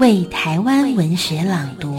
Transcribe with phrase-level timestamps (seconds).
[0.00, 1.96] 为台湾文学朗读。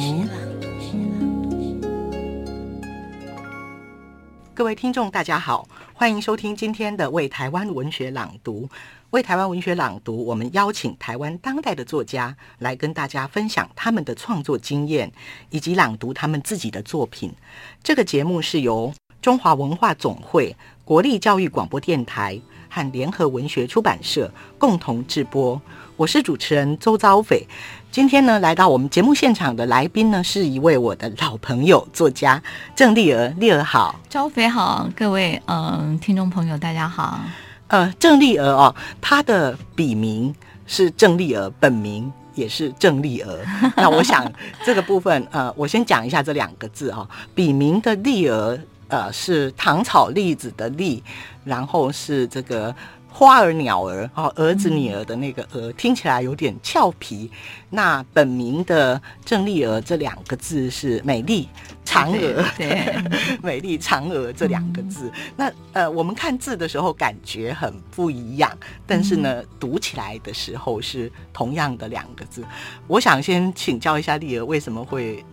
[4.53, 8.63] 各位听众，大家好，欢迎收听今天的《为台湾文学朗读》。
[9.11, 15.11] 为台湾文学朗读，我们邀请台湾当代的作家来跟大家分享他们的创作经验，
[15.49, 17.33] 以及朗读他们自己的作品。
[17.81, 25.61] 这个节目是由中华文化总会、国立教育广播电台和联合文学出版社共同制播。
[25.97, 27.47] 我是主持人周遭斐。
[27.89, 32.41] 今天呢，来到我们节目现场的来宾呢，是一位我的老朋友作家
[32.75, 33.27] 郑丽娥。
[33.37, 37.21] 丽娥好，周斐好，各位嗯、呃、听众朋友大家好。
[37.67, 40.35] 呃，郑丽娥哦，她的笔名
[40.67, 43.39] 是郑丽娥，本名也是郑丽娥。
[43.77, 44.29] 那我想
[44.65, 48.59] 这个部分呃，我先讲一下这两个字哦，笔名的丽娥。
[48.87, 51.03] 呃，是糖炒栗子的栗，
[51.43, 52.73] 然后是这个
[53.17, 57.31] 花儿鸟儿哦，儿子女儿的那个儿，嗯、听起来有点俏皮。
[57.69, 61.47] 那本名的郑丽儿这两个字是美丽
[61.85, 62.93] 嫦娥，对，
[63.41, 65.09] 美丽嫦娥这两个字。
[65.15, 68.51] 嗯、那呃，我们看字的时候感觉很不一样，
[68.85, 72.43] 但是呢，嗯、读起来的时候是同样的两个字。
[72.85, 75.23] 我想先请教一下丽儿，为什么会？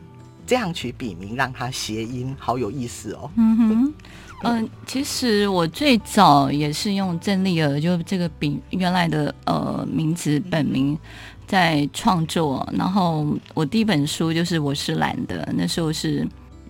[0.45, 3.31] 这样取笔名让它谐音，好有意思哦。
[3.37, 3.95] 嗯哼，
[4.43, 10.99] 嗯、其实我最早也是用郑丽儿，就这个笔原来的呃名字本名
[11.47, 12.69] 在创作。
[12.73, 16.27] 然后我第一本书就是我是懒的，那时候是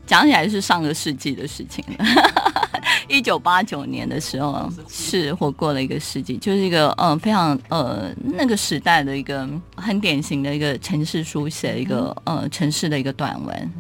[0.07, 2.05] 讲起来是上个世纪的事情了。
[3.09, 13.73] 一九八九年的时候是活过了一个世纪，就是一个呃非常呃那个时代的一个很典型的一个城市书写一个呃城市的一个短文，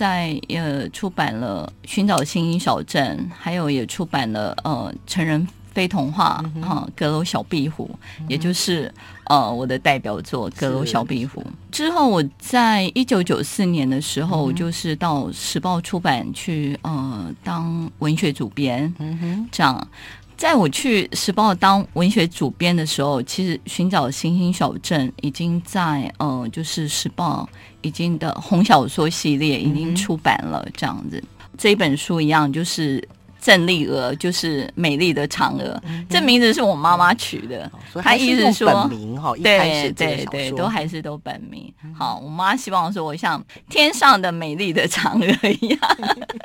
[0.00, 5.46] 在呃出版了《寻找星星小镇》，还有也出版了呃成人。
[5.72, 7.88] 非童话哈，阁楼小壁虎，
[8.28, 8.92] 也就是
[9.26, 11.40] 呃我的代表作《阁楼小壁虎》。
[11.70, 18.92] 之后，我在一九九四年的时候，就是到时报出版去呃当文学主编。
[18.98, 19.88] 嗯哼，这样，
[20.36, 27.48] 在我去时报当文学主编的时候，其实《寻找星星小镇》已经在呃就是时报
[27.82, 31.22] 已经的红小说系列已经出版了，这样子。
[31.56, 33.06] 这一本书一样就是。
[33.42, 37.72] 郑丽娥就是美丽的嫦娥，嗯、这名字是我妈妈取的。
[37.94, 41.72] 她意思说本名哈，对对对，都还是都本名。
[41.82, 45.80] 嗯、好，我妈希望说我像天上的美丽的嫦娥一样。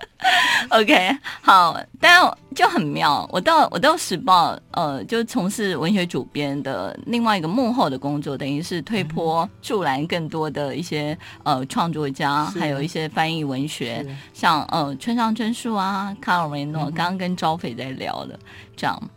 [0.72, 2.22] OK，好，但
[2.56, 3.30] 就很妙。
[3.32, 16.86] 我到我到时报，呃，就从事文学主编的另外一个幕后的工作，等于是推波助澜更多的一些呃创作家，还有一些翻译文学，像呃村上春树啊，卡尔维诺。
[16.96, 18.40] 刚刚跟招斐在聊的，
[18.76, 19.10] 这样，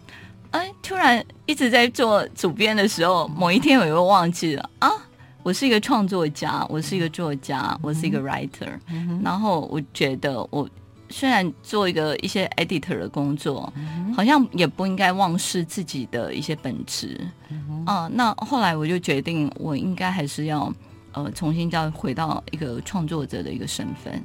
[0.50, 4.90] 哎，突然一直在做主编的时候，某一天我又忘记了啊，
[5.44, 8.68] 我是一个创作家，我是一个作家，我是一个 writer，
[9.22, 10.68] 然后我觉得我
[11.10, 13.72] 虽然做一个一些 editor 的工作，
[14.14, 17.20] 好像也不应该忘失自己的一些本质，
[17.86, 20.72] 啊，那后来我就决定，我应该还是要
[21.12, 24.22] 呃重新再回到一个创作者的一个身份，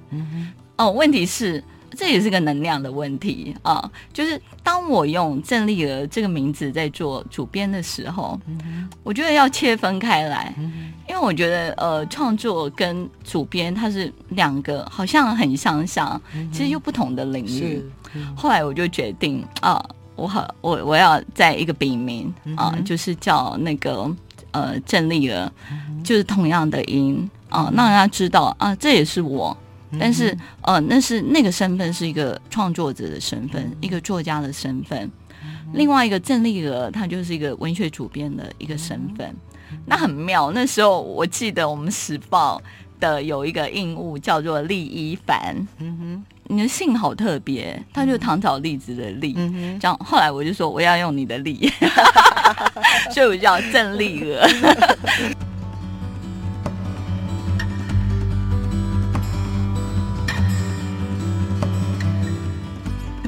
[0.78, 1.64] 哦，问题是。
[1.96, 3.90] 这也是个能量的问题啊！
[4.12, 17.84] 就是当我用郑丽娥这个名字在做主编的时候，嗯、我觉得要切分开来，嗯、因为我觉得呃，创作跟主编它是两个好像很相像，嗯、其实又不同的领域。
[18.16, 19.84] 嗯、后来我就决定啊，
[20.16, 24.10] 我好我我要在一个笔名啊，嗯、就是叫那个
[24.52, 25.52] 呃郑丽娥，
[26.04, 29.56] 就是同样的音啊，让大家知道啊，这也是我。
[30.00, 35.10] 但是，呃，那是那个身份是一个创作者的身份，一个作家的身份。
[35.74, 39.36] 另外一个郑丽娥，她就是一个文学主编的一个身份。
[39.86, 40.52] 那很妙。
[40.52, 42.62] 那时候我记得我们时报
[43.00, 45.56] 的有一个印物叫做厉一凡。
[45.80, 49.34] 嗯哼，你的姓好特别，他就是唐朝栗子的栗。
[49.36, 51.72] 嗯，这样后来我就说我要用你的栗，
[53.12, 54.48] 所以我叫郑丽娥。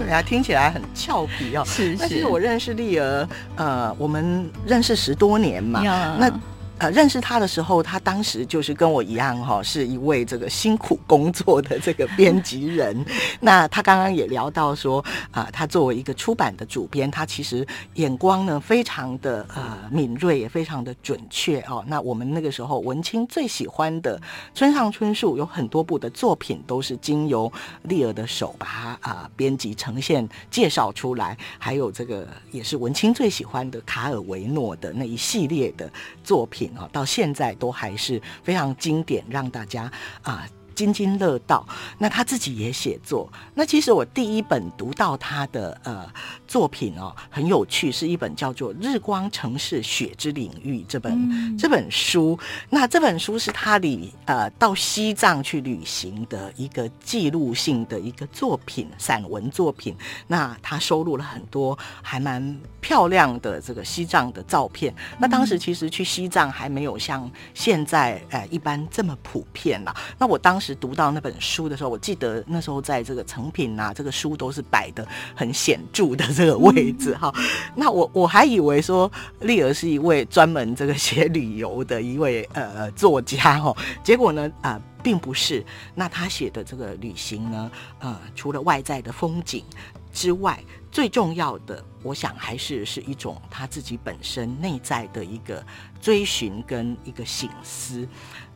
[0.06, 1.64] 对啊，听起来很俏皮哦。
[1.66, 1.98] 是是。
[2.00, 5.82] 但是我认识丽儿，呃，我们认识十多年嘛。
[6.20, 6.32] 那
[6.78, 13.06] 呃认识他的时候，他当时就是跟我一样哈、哦，是一位这个辛苦工作的这个编辑人。
[13.40, 21.84] 那他刚刚也聊到说啊、他作为一个出版的主编，他其实眼光呢非常的呃敏锐，也非常的准确哦。
[21.88, 24.22] 那我们那个时候文青最喜欢的
[24.54, 27.52] 村上春树有很多部的作品都是经由
[27.84, 35.90] 丽儿的手把它啊编辑呈现介绍出来，还有这个也是文青最喜欢的卡尔维诺的那一系列的
[36.24, 39.92] 作品到现在都还是非常经典，让大家
[40.22, 40.48] 啊。
[40.76, 41.66] 津津乐道。
[41.98, 43.32] 那他自己也写作。
[43.54, 46.06] 那其实我第一本读到他的呃
[46.46, 52.38] 作品哦，很有趣，是一本叫做《日光城市雪之领域》这本、嗯、这本书。
[52.70, 59.96] 那这本书是他里呃到西藏去旅行的一个记录性的一个作品，散文作品。
[60.28, 64.94] 那他收录了很多还蛮漂亮的这个西藏的照片。
[65.18, 69.96] 那当时其实去西藏还没有像现在呃一般这么普遍了。
[70.18, 70.65] 那我当时。
[70.66, 77.32] 是读到那本书的时候，我记得那时候在这个成品啊，这个书都是摆的很显著的这个位置哈。
[77.76, 85.64] 那我我还以为说丽儿是一位专门这个写旅游的一位呃作家哈，结果呢啊、呃、并不是。
[85.94, 89.64] 那他写的这个旅行呢，呃，除了外在的风景
[90.12, 90.60] 之外，
[90.92, 95.64] 最重要的，我想还是是一种他自己本身内在的一个
[96.02, 98.08] 追寻跟一个醒思。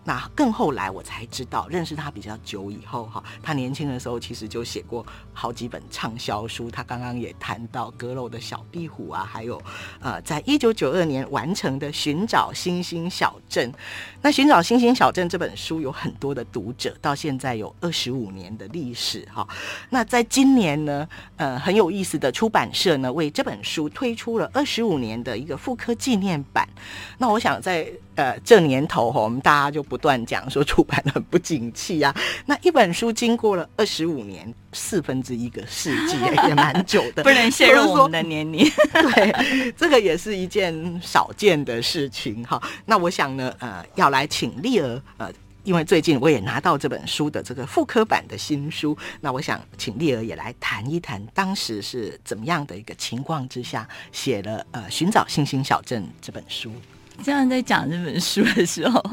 [0.10, 6.72] 那更后来我才知道，认识他比较久以后哈，他年轻的时候其实就写过好几本畅销书。
[6.72, 9.62] 他刚刚也谈到阁楼的小壁虎啊，还有
[10.00, 13.72] 呃，在一九九二年完成的《寻找星星小镇》。
[14.24, 19.48] 那《寻找星星小镇》这本书有很多的读者，到现在有二十五年的历史哈。
[19.92, 21.08] 那在今年呢，
[21.38, 26.68] 呃，很有意思的出版社呢，为这本书推出了二十五年的一个复刻纪念版。
[27.20, 27.88] 那我想在
[28.20, 32.14] 呃这年头哈，我们大家就不断讲说出版很不景气啊，
[32.46, 36.18] 那一本书经过了二十五年，四分之一个世纪
[36.50, 38.70] 也蛮久的，不能泄露我们的年龄。
[38.92, 42.62] 对，这个也是一件少见的事情哈。
[42.86, 45.32] 那我想呢，呃，要来请丽儿，呃，
[45.64, 56.74] 因为最近我也拿到这本书的这个复刻版的新书，那我想请丽儿也来谈一谈当时是怎么样的一个情况之下写了呃《寻找星星小镇》这本书。
[57.24, 59.04] 这样在讲这本书的时候，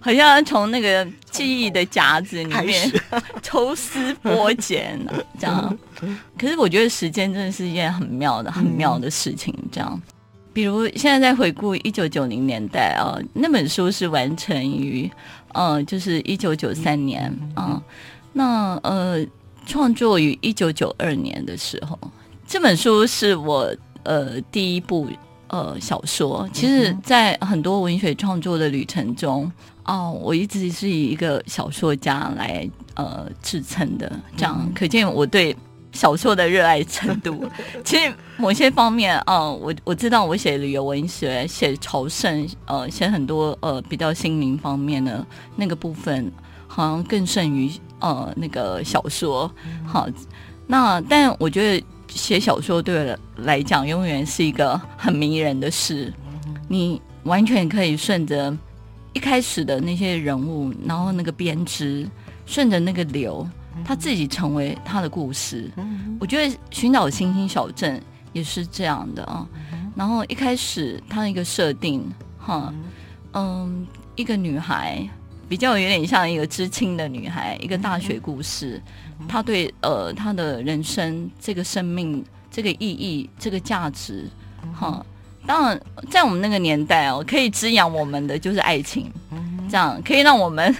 [0.00, 2.92] 好像从那个记忆的夹子里面
[3.42, 5.78] 抽丝剥茧呢，这样。
[6.38, 9.54] 可是我觉得时间真的是一件很妙的、很妙的事情。
[9.72, 10.00] 这样，
[10.52, 15.10] 比如现在在回顾一九九零年代啊，那本书是完成于
[15.52, 17.82] 呃，就是一九九三年啊。
[18.32, 19.26] 那呃，
[19.64, 21.98] 创作于一九九二年的时候，
[22.46, 23.74] 这本书是我
[24.04, 25.08] 呃第一部。
[25.48, 29.44] 呃，小说其实，在很多文学创作的旅程中，
[29.84, 35.56] 哦、呃，我一直是以一个小说家来呃自称的，这样可见我对
[35.92, 37.44] 小说的热爱程度。
[37.84, 46.32] 其实某些方面，啊、呃，我我知道我写旅游文学、写朝圣，呃，写很多呃比较心灵方面的那个部分，
[46.66, 49.48] 好像更胜于呃那个小说。
[49.86, 50.08] 好，
[50.66, 51.86] 那但我觉得。
[52.08, 56.12] 写小说对我来讲，永远是一个很迷人的事。
[56.68, 58.56] 你完全可以顺着
[59.12, 62.08] 一开始的那些人物，然后那个编织，
[62.44, 63.46] 顺着那个流，
[63.84, 65.70] 他自己成为他的故事。
[66.18, 67.98] 我觉得《寻找星星小镇》
[68.32, 69.46] 也是这样的啊。
[69.94, 72.04] 然后一开始他的一个设定，
[72.38, 72.72] 哈，
[73.32, 75.08] 嗯，一个女孩，
[75.48, 78.80] 比较有点像一个知青的女孩，一个大学故事。
[79.28, 84.28] 她对呃她的人生这个生命这个意义这个价值，
[84.74, 85.04] 哈，
[85.46, 89.10] 当然在我们那个年代哦，可以滋养我们的就是爱情，
[89.70, 90.74] 这样可以让我们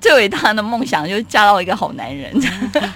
[0.00, 2.32] 最伟大的梦想就是嫁到一个好男人，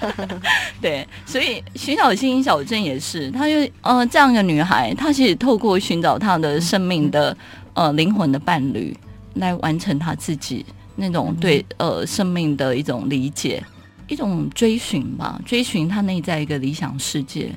[0.81, 7.35] 对，所以寻找星星小镇也是，她就呃这样一个女孩，她其实透过寻找她的生命的
[7.73, 8.95] 呃灵魂的伴侣，
[9.33, 10.65] 来完成她自己
[10.95, 13.63] 那种对呃生命的一种理解。
[14.07, 17.49] 一种追寻吧，追寻他内在一个理想世界，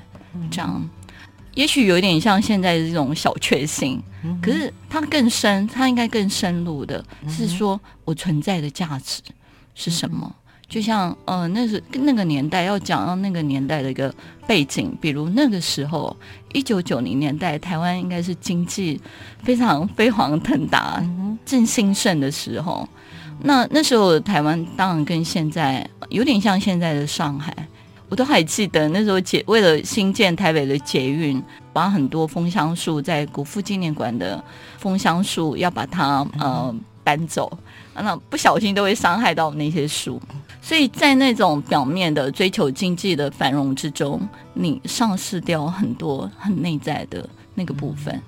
[0.51, 0.89] 这样，
[1.53, 4.03] 也许有点像现在的这种小确幸，
[4.41, 9.21] 可是它更深，它应该更深入的是说我存在的价值
[9.75, 10.35] 是什么？
[10.71, 14.11] 就像呃，那是那个年代要讲到那个年代的一个
[14.47, 16.17] 背景，比如那个时候
[16.55, 18.99] 一九九零年代，台湾应该是经济
[19.43, 21.07] 非常飞黄腾达、
[21.45, 22.89] 正兴盛的时候。
[23.41, 27.55] 那那时候台湾当然跟现在有点像现在的上海，
[28.09, 31.43] 我都还记得那时候捷为了新建台北的捷运，
[31.73, 34.43] 把很多枫香树在国父纪念馆的
[34.79, 37.51] 枫香树要把它呃搬走，
[37.95, 40.21] 那不小心都会伤害到那些树。
[40.61, 44.21] 所以在那种表面的追求经济的繁荣之中，
[44.53, 48.21] 你丧失掉很多很内在的那个部分。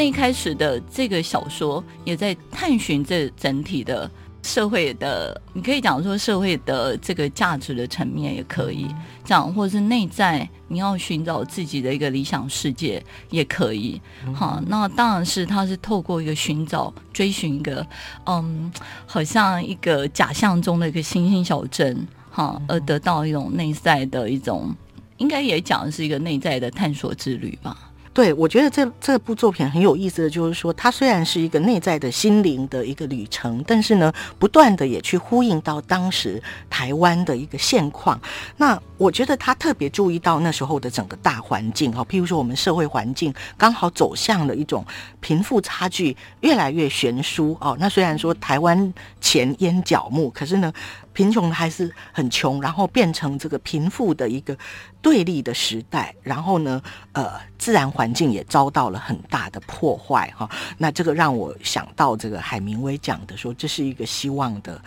[0.00, 4.10] 那一开始的这个小说也在探寻这整体的
[4.42, 8.86] 社会的，你可以讲说社会的这个价值的层面也可以
[9.26, 14.00] 讲，或者是内在你要寻找自己的一个理想世界也可以。
[14.32, 17.86] 好，那当然是他是透过一个寻找、追寻一个，
[18.24, 18.72] 嗯，
[19.04, 24.74] 好像一个假象中的一个星星小镇，哈，而得到一种内在的一种，
[25.18, 27.89] 应该也讲的是一个内在的探索之旅吧。
[28.12, 38.20] 对，我觉得这这部作品很有意思的就是说，它虽然是一个内在的心灵的一个旅程，但是呢，不断的也去呼应到当时台湾的一个现况。
[38.56, 44.84] 那我觉得他特别注意到那时候的整个大环境哈，譬如说我们社会环境刚好走向了一种
[45.20, 47.76] 贫富差距越来越悬殊哦。
[47.78, 50.72] 那虽然说台湾钱烟脚目，可是呢，
[51.20, 54.56] 贫穷还是很穷，然后变成这个贫富的一个。
[55.02, 60.46] 对立的时代，然后呢，呃，自然环境也遭到了很大的破坏，哈。
[60.76, 64.78] 那这个让我想到这个海明威讲的说，这是一个希望的。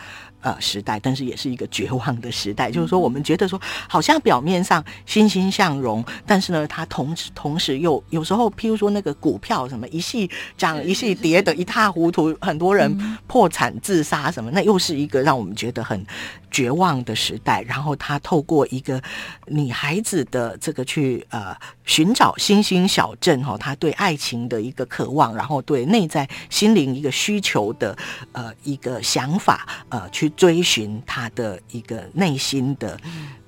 [0.44, 2.70] 呃，时代，但是也是一个绝望的时代。
[2.70, 3.58] 就是说，我们觉得说，
[3.88, 12.94] 好像表面上欣欣向荣，但是呢，它同时同时又有时候，譬如说那个股票什么一系涨一系跌的一塌糊涂，很多人
[13.26, 16.04] 破产自杀什么，那又是一个让我们觉得很
[16.50, 17.62] 绝望的时代。
[17.62, 19.02] 然后他透过一个
[19.46, 27.96] 女孩子的这个去呃寻找星星小镇哈，他对爱情的一个渴望，然后对内在心灵一个需求的
[28.32, 30.30] 呃一个想法呃去。
[30.36, 32.98] 追寻他的一个内心的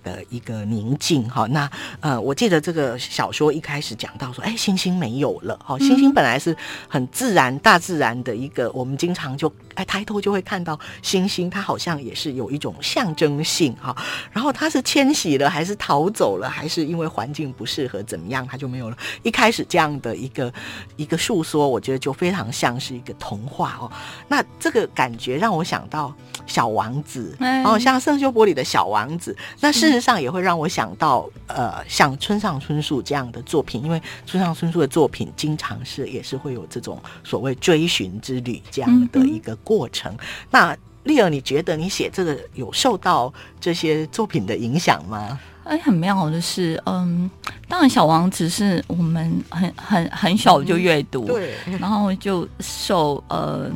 [0.07, 6.57] 的一个宁静哈，那呃，我记得这个小说一开始讲到说，哎，星星没有了，哈，星星本来是
[6.89, 9.53] 很自然、大自然的一个，我们经常就。
[9.75, 13.95] 哎，抬头就会看到星星，它好像也是有一种象征性哈。
[14.33, 18.97] 然后它是迁徙了，还是逃走了，还是因为环境不适合怎么样，它就没有了。
[19.23, 20.51] 一开始这样的一个
[20.97, 23.93] 一个诉说，我觉得就非常像是一个童话哦。
[24.29, 26.11] 那这个感觉让我想到
[26.47, 29.37] 小王子，哦，像圣修伯里的小王子。
[29.61, 39.57] 那事实上也会让我想到呃，像村上春树这样的作品，因为村上春树的作品经常是也是会有这种所谓追寻之旅这样的一个。
[39.65, 40.15] 过程，
[40.51, 45.41] 那丽儿，你觉得你写这个有受到这些作品的影响吗？
[45.65, 47.29] 哎，很妙的是，嗯，
[47.67, 53.69] 当然《小王子》是我们很很很小就阅读，嗯，对， 然后就受呃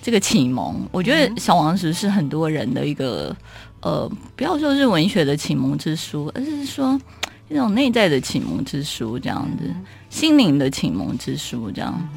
[0.00, 0.80] 这个启蒙。
[0.92, 3.34] 我觉得《小王子》是很多人的一个
[3.82, 6.98] 呃，不要说是文学的启蒙之书，而是说
[7.50, 9.70] 一种内在的启蒙之书，这样子，
[10.08, 12.08] 心灵的启蒙之书，这样。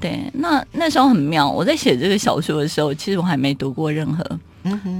[0.00, 1.48] 对，那那时候很妙。
[1.48, 4.24] 我在写这个小说的时候，其实我还没读过任何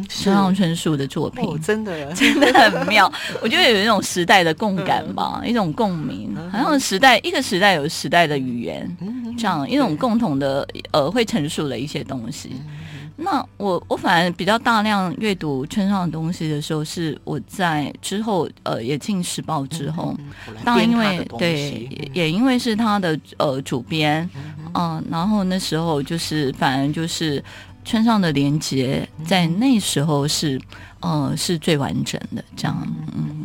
[0.08, 3.12] 村上春树的作品，哦、真的真的很妙。
[3.42, 8.96] 我觉得有一种时代的共感吧，嗯、一种共鸣，好像时代一个时代有时代的语言，
[9.36, 12.50] 这样一种共同的呃会陈述的一些东西。
[13.16, 20.16] 那我我反而比较大量阅读村上的东西的时候，是我在之后呃也进时报之后，
[20.64, 27.42] 当然因为对也，也因为是他的呃主编，嗯、呃，然后那时候就是反而就是
[27.84, 30.60] 村上的连接在那时候是
[31.00, 33.41] 呃是最完整的这样，嗯。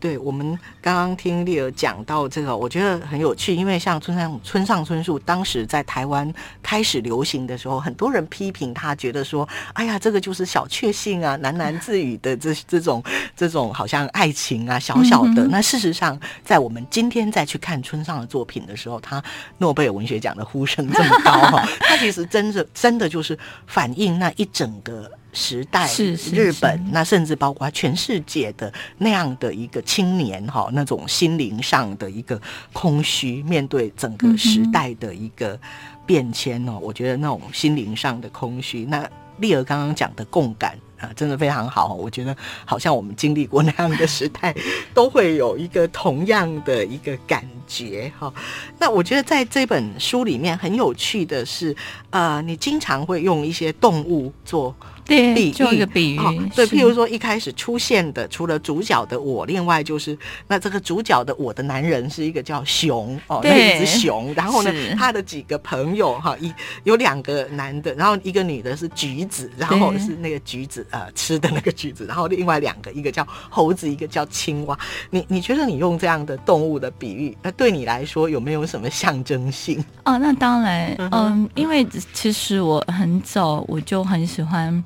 [0.00, 13.04] 对，我们刚刚听丽儿讲到这个，我觉得很有趣，因为像村上村上春树当时在台湾开始流行的时候，很多人批评他，觉得说，哎呀，这个就是小确幸啊，喃喃自语的这这种
[13.36, 15.46] 这种好像爱情啊，小小的。
[15.48, 19.22] 那事实上，在我们今天再去看村上的作品的时候，他
[19.58, 25.10] 诺贝尔文学奖的呼声这么高哈， 他其实真的真的就是反映那一整个。
[25.32, 32.40] 时代是日本，那甚至包括全世界的那样的一个青年哈，那种心灵上的一个
[32.72, 35.58] 空虚，面对整个时代的一个
[36.04, 39.08] 变迁哦，我觉得那种心灵上的空虚，那
[39.38, 41.94] 丽儿刚刚讲的共感啊，真的非常好。
[41.94, 44.54] 我觉得好像我们经历过那样的时代，
[44.92, 48.32] 都会有一个同样的一个感觉哈。
[48.78, 51.74] 那我觉得在这本书里面很有趣的是，
[52.10, 54.74] 呃，你经常会用一些动物做。
[55.10, 56.18] 对，做一个比喻。
[56.18, 64.32] 哦、对，譬如说一开始出现的，除了主角的我，另外就是那这个主角的我的男人是一个叫熊哦，那一只熊。
[64.34, 66.52] 然后呢，他的几个朋友哈，一
[66.84, 70.86] 有两个男的，然后一个女的是橘子，然后是那个橘子。
[70.90, 74.78] 呃吃的那个橘子， 然后另外两个，一个叫猴子，一个叫青蛙。
[75.10, 79.84] 你你觉得你用这样的动物的比喻，那对你来说有没有什么象征性？
[80.04, 84.82] 哦，那当然，嗯、呃，因为其实我很早我就很喜欢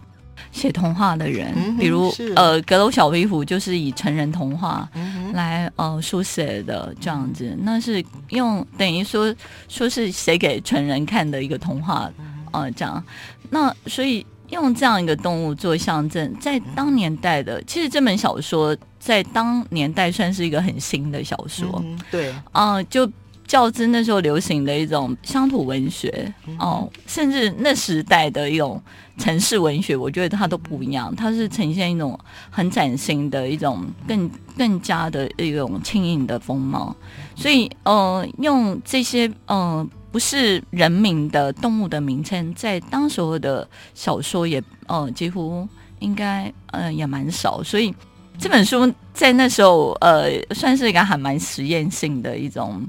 [0.54, 4.88] 写童话的人，嗯、比如呃，阁楼小壁虎就是以成人童话
[5.32, 9.34] 来呃书写的这样子，那是用等于说
[9.68, 12.08] 说是写给成人看的一个童话，
[12.52, 13.04] 呃，这样，
[13.50, 23.10] 那所以用这样一个动物做象征，在当年代的，其实这本小说在当年代算是一个很新的小说，嗯、对，啊、呃，就。
[23.46, 28.80] 较之那时候流行的一种乡土文学哦，甚至那时代的一种
[29.18, 31.14] 城市文学，我觉得它都不一样。
[31.14, 32.18] 它是呈现一种
[32.50, 36.94] 很崭新的一种更更加的一种轻盈的风貌。
[37.36, 45.68] 所以呃，用这些呃不是人名的动物的名称，在当时候的小说也呃几乎
[46.00, 47.62] 应该呃也蛮少。
[47.62, 47.94] 所以
[48.38, 52.82] 这本书在那时候呃算是一个还蛮实验性的一种。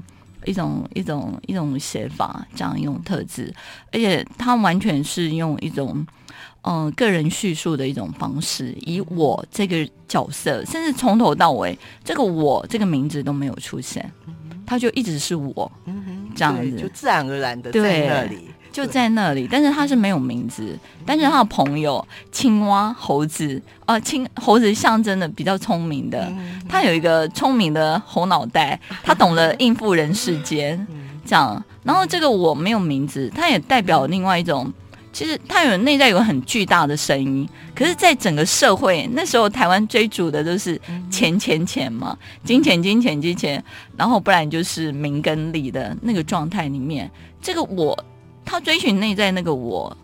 [0.46, 3.52] 一种一种一种写法，这样一种特质，
[3.92, 6.06] 而且他完全是用一种
[6.62, 14.10] 嗯、呃、个人叙述的一种方式，以我这个角色，甚至从头到尾，这个我这个名字都没有出现，
[14.64, 15.70] 他就一直是我，
[16.34, 18.48] 这样子，就自然而然的在那里。
[18.76, 26.30] 就在那里，但是他是没有名字，但是他的朋友青蛙、猴子啊，青猴子象征的比较聪明的，
[26.68, 30.86] 他有一个聪明的猴脑袋，他懂得应付人世间，
[31.24, 31.64] 这样。
[31.84, 34.70] 然后这个我没有名字，它也代表另外一种，
[35.10, 40.78] 其实它有内在有很巨大的声音，可是，在整个社会那时候，台湾追逐的都是
[41.10, 42.14] 钱钱钱嘛，
[42.44, 43.64] 金钱金钱金钱，
[43.96, 47.98] 然后不然就是名跟利的那个状态里面，这个我。
[48.46, 49.94] 他追寻内在那个我，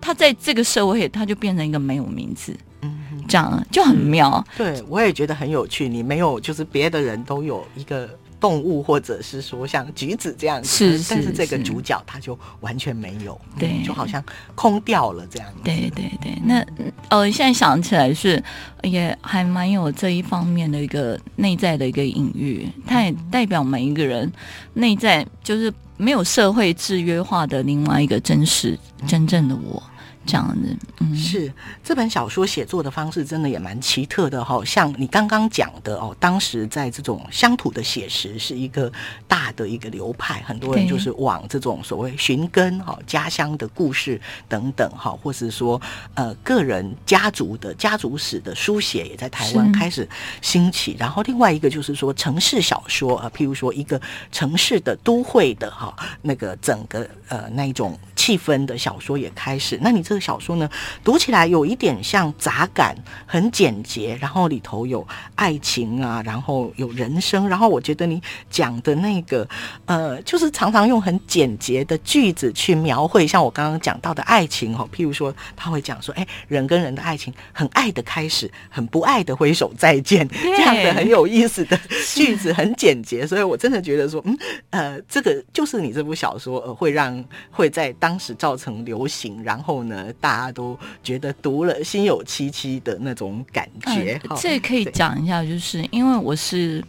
[0.00, 4.42] 他在这个社会，他就变成一个没有名字，嗯，这样就很妙。
[4.56, 5.88] 对，我也觉得很有趣。
[5.88, 8.08] 你没有，就是别的人都有一个
[8.44, 14.22] 动物，或者是说像橘子这样子，是，是，但是这个主角他就完全没有，对，嗯，就好像
[14.54, 15.60] 空掉了这样子。
[15.64, 16.62] 对对对，那
[17.08, 18.42] 呃，现在想起来是
[18.82, 24.30] 也还蛮有这一方面的一个内在的一个隐喻，它也代表每一个人
[24.74, 25.72] 内在就是。
[25.96, 28.76] 没有社会制约化的另外一个真实、
[29.06, 29.80] 真正的我。
[30.26, 34.64] 这样子，嗯，是这本小说写作的方式真的也蛮奇特的哈、哦。
[34.64, 38.90] 像你刚刚讲的哦，当时在这种乡土的写实是一个
[39.28, 45.80] 大的一个流派，很多人就是往这种所谓寻根哈、家乡的故事等等哈，或是说
[46.14, 50.08] 呃个人家族的家族史的书写也在台湾开始
[50.40, 50.96] 兴起。
[50.98, 54.00] 然后另外一个就是说城市小说啊，譬如说一个
[54.32, 59.78] 城市的都会的哈，那个整个呃那一种气氛的小说也开始。
[59.82, 60.70] 那你这这个小说呢，
[61.02, 62.94] 读起来有一点像杂感，
[63.26, 69.44] 很简洁，然后里头有爱情啊，然后有人生，然后我觉得你讲的那个，
[69.86, 81.76] 呃，就是常常用很简洁的句子去描绘，像我刚刚讲到的爱情哦，譬如说他会讲说，哎，人跟人的爱情，很爱的开始，很不爱的挥手再见， 这样的很有意思的
[82.14, 84.38] 句子，很简洁，所以我真的觉得说，嗯，
[84.70, 90.03] 呃，这个就是你这部小说，呃，会让会在当时造成流行，然后呢。
[90.14, 94.20] 大家都觉得读了心有戚戚的那种感觉。
[94.28, 96.82] 嗯、这可以讲一下，就是因为我是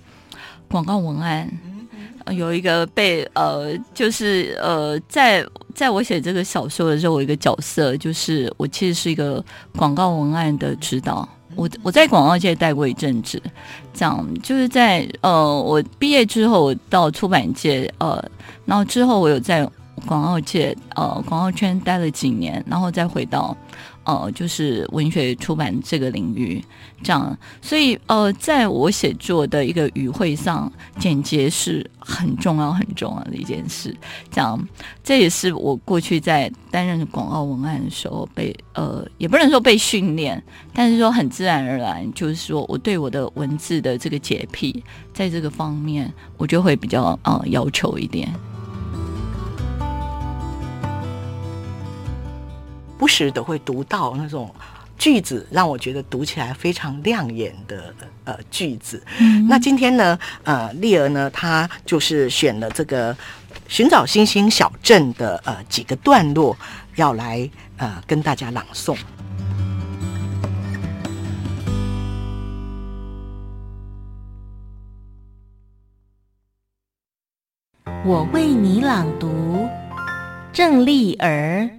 [0.70, 1.50] 广告文案，
[2.26, 9.44] 呃、有一个被呃，就是呃，在在我写这个小说的时候，我一个角色就是我其实是一个
[9.76, 11.28] 广告文案的指导。
[11.56, 13.42] 我我在广告界待过一阵子，
[13.94, 18.24] 这样就是在呃，我毕业之后我到出版界，呃，
[18.66, 19.70] 然后之后我有在。
[20.06, 23.56] 广告界，呃，广告圈待了几年，然后再回到，
[24.04, 26.64] 呃，就是文学出版这个领域，
[27.02, 33.96] 这样，所以，呃，在我写作的一个语汇上，简洁是很重要、很重要的一件事。
[34.30, 34.60] 这样，
[35.04, 40.42] 这也是我过去在担任广告文案的时候被，呃，也不能说被训练，
[40.74, 48.32] 但是说很自然而然，就是说我对我的文字的这个洁癖，在这个方面，我就会比较呃要求一点。
[52.98, 54.54] 不时的会读到那种
[54.98, 59.04] 句子，让我觉得读起来非常亮眼的呃句子。
[59.20, 63.16] 嗯、那今天呢，呃，丽儿呢，她就是选了这个
[63.68, 66.56] 寻找星星小镇的呃几个段落，
[66.96, 68.98] 要来呃跟大家朗诵。
[78.06, 79.68] 我为你朗读，
[80.54, 81.70] 郑丽儿。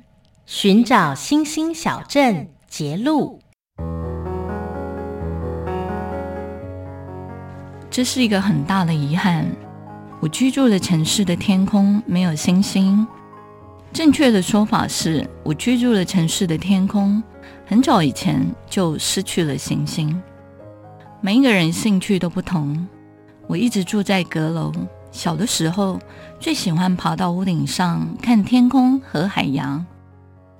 [0.48, 3.40] 寻找星星小镇结路
[7.90, 9.44] 这是一个很大的遗憾。
[10.20, 13.04] 我居住的城市的天空没有星星。
[13.92, 17.20] 正确的说法是我居住的城市的天空
[17.66, 20.22] 很早以前就失去了星星。
[21.20, 22.86] 每一个人兴趣都不同。
[23.48, 24.72] 我一直住在阁楼。
[25.10, 25.98] 小的时候
[26.38, 29.84] 最喜欢爬到屋顶上看天空和海洋。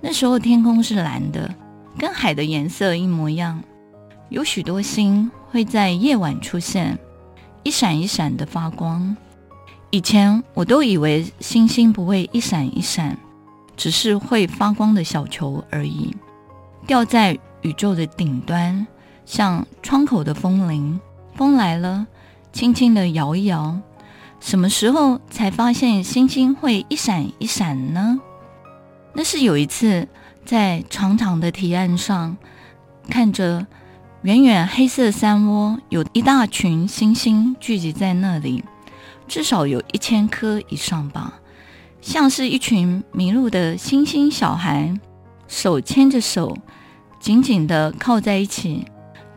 [0.09, 1.53] 那时候天空是蓝的，
[1.99, 3.61] 跟海的颜色一模一样。
[4.29, 6.97] 有许多星会在夜晚出现，
[7.65, 9.17] 一闪一闪的发光。
[9.91, 13.19] 以前我都以为星星不会一闪一闪。
[13.77, 16.15] 只是会发光的小球而已，
[16.87, 18.87] 吊在宇宙的顶端，
[19.25, 21.01] 像窗口的风铃。
[21.35, 22.07] 风来了，
[22.53, 23.77] 轻轻地摇一摇。
[24.39, 28.21] 什么时候才发现星星会一闪一闪呢？
[29.19, 30.07] 那是有一次
[30.45, 32.37] 在长长的堤岸上，
[33.09, 33.67] 看着
[34.21, 38.63] 远远黑色山窝，有一大群星星聚集在那里，
[39.27, 41.41] 至少有一千颗以上吧。
[42.03, 44.95] 像是一群迷路的星星小孩，
[45.49, 46.55] 手牵着手，
[47.19, 48.85] 紧紧地靠在一起，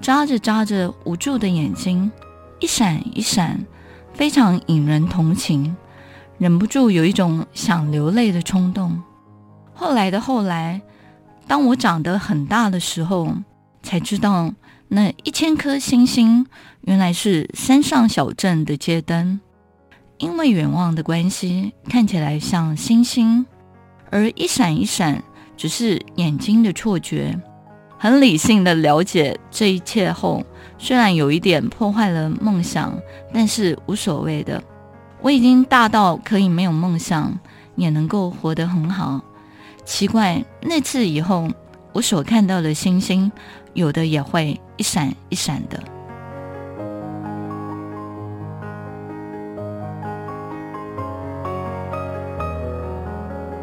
[0.01, 2.11] 眨着眨着无助的眼睛，
[2.59, 3.65] 一闪一闪，
[4.13, 5.73] 非常引人同情，
[6.37, 9.01] 忍不住有一种想流泪的冲动。
[9.79, 10.81] 后来的后来，
[11.47, 13.33] 当我长得很大的时候，
[13.81, 14.53] 才知道
[14.89, 16.45] 那一千颗星星
[16.81, 19.39] 原来是山上小镇的街灯。
[20.17, 23.45] 因为远望的关系，看起来像星星，
[24.11, 25.23] 而一闪一闪
[25.55, 27.39] 只是眼睛的错觉。
[27.97, 30.43] 很理性的了解这一切后，
[30.77, 32.93] 虽然有一点破坏了梦想，
[33.33, 34.61] 但是无所谓的。
[35.21, 37.39] 我已经大到可以没有梦想，
[37.77, 39.21] 也能够活得很好。
[39.89, 41.49] 奇怪，那次以后，
[41.93, 43.29] 我所看到的星星，
[43.73, 45.81] 有的也会一闪一闪的。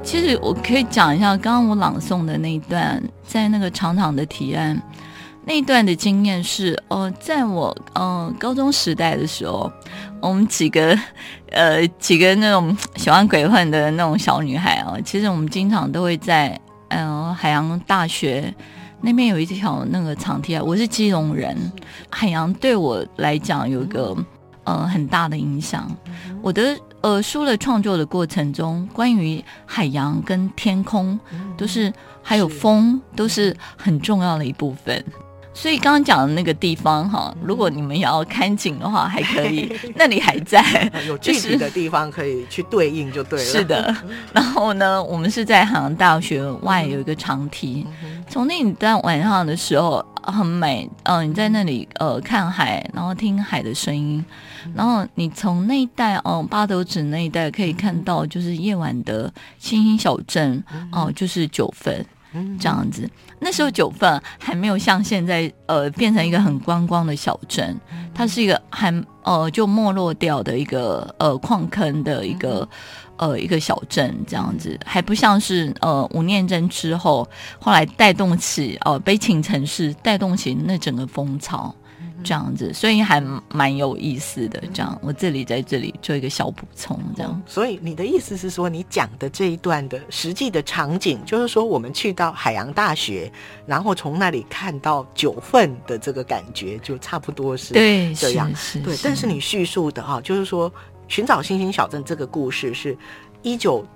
[0.02, 4.82] 其实我可以讲一下，刚刚我朗诵的那一段，在那个长长的提案
[5.44, 9.70] 那一段的经验是，哦，在我、呃、高中时代的时候，
[10.20, 10.98] 我们几个
[11.56, 16.48] 呃几个那种喜欢鬼混的那种小女孩啊，其实我们经常都会在
[16.88, 18.54] 嗯、呃、海洋大学
[19.00, 20.62] 那边有一条那个长堤啊。
[20.62, 21.56] 我是基隆人，
[22.10, 24.16] 海洋对我来讲有一个
[24.64, 25.90] 呃很大的影响，
[26.42, 26.76] 我的。
[27.02, 31.16] 呃，书的创作的过程中，关于海洋跟天空，
[31.56, 35.04] 都是还有风，都是很重要的一部分。
[35.56, 40.62] 所以刚刚讲的那个地方哈，如果你们也要看景的话，还可以， 那里还在，
[41.08, 43.44] 有具体的地方可以去对应就对了。
[43.44, 43.96] 是的。
[44.34, 47.86] 然后呢，我们是在海洋大学外有一个长梯，
[48.28, 50.88] 从那里在晚上的时候很美。
[51.04, 54.22] 嗯、呃，你在那里呃看海，然后听海的声音。
[54.74, 62.04] 然后你从那一带哦，八斗子那一带可以看到，就是夜晚的星星小镇哦，就是九份
[62.58, 63.08] 这样子。
[63.38, 67.78] 那时候九份还没有像现在呃变成一个很观光的小镇，
[68.14, 72.66] 它是一个还呃就没落掉的一个呃矿坑的一个
[73.18, 77.28] 呃一个小镇这样子，还不像是呃吴念真之后
[77.60, 81.74] 后来带动起哦、呃、悲情城市带动起那整个风潮。
[82.24, 83.20] 这样子，所以还
[83.52, 84.62] 蛮有意思的。
[84.72, 86.98] 这样，我这里在这里做一个小补充。
[87.16, 93.30] 这样，所以你的意思是说，你讲的这一段的实际的场景，就是说我们去到海洋大学，
[93.66, 98.50] 然后从那里看到九份的这个感觉，就差不多是对这样。
[98.84, 98.96] 对。
[99.02, 100.72] 但是你叙述的哈，就是说
[101.08, 102.96] 寻找星星小镇这个故事是
[103.42, 103.86] 一九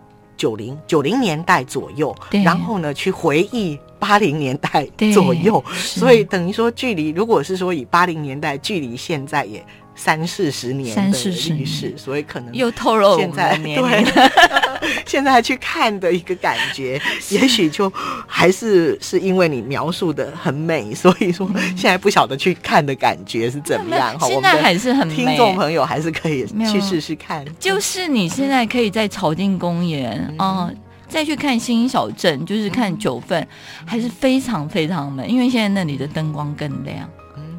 [0.40, 3.79] 九零九零年代左右，然后呢去回忆。
[4.00, 9.62] 八零年代左右，所以等于说，距离如果是说以八零年代距离现在也
[10.00, 11.18] 三四十年的
[11.50, 14.04] 历史，所以可能又透露现在对
[15.04, 17.92] 现在去看的一个感觉， 也许就
[18.26, 24.18] 还是是因为你描述的很美，所以说现在不晓得去看的感觉是怎么样。
[24.18, 27.44] 哈，现在还是很美，听众朋友还是可以去试试看。
[27.58, 30.70] 就是你现在可以在草径公园啊。
[31.08, 33.44] 再去看星星小镇，就是看九份，
[33.84, 37.10] 还是非常非常美，因为现在那里的灯光更亮，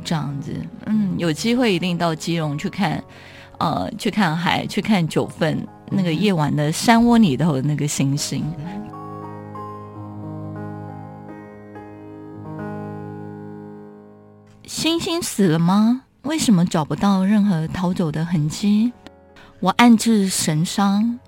[0.04, 0.54] 这样子，
[0.86, 3.04] 嗯，有机会一定到基隆去看，
[3.60, 8.44] 呃，去看海，去看九份那个夜晚的山窝里头的那个星星。
[14.66, 16.04] 星星死了吗？
[16.24, 18.94] 为什么找不到任何逃走的痕迹？
[19.60, 21.20] 我暗自神伤。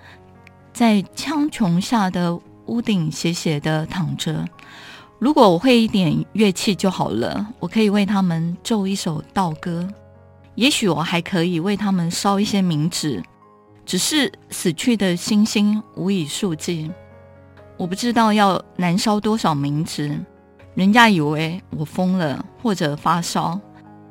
[0.71, 4.43] 在苍穹下的屋顶斜斜的躺着。
[5.23, 9.87] 如果我会一点乐器就好了，我可以为他们奏一首道歌。
[10.55, 13.23] 也许我还可以为他们烧一些冥纸，
[13.85, 16.91] 只是死去的星星无以数计，
[17.77, 20.19] 我不知道要燃烧多少冥纸。
[20.75, 23.57] 人家以为我疯了或者发烧，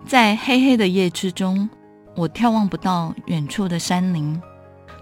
[0.06, 1.68] 在黑黑的夜之中，
[2.16, 4.40] 我眺望不到远处的山林，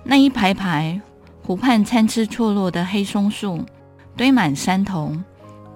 [0.02, 1.00] 那一排排
[1.46, 3.64] 湖畔参差错落的黑松树
[4.16, 5.16] 堆满山头，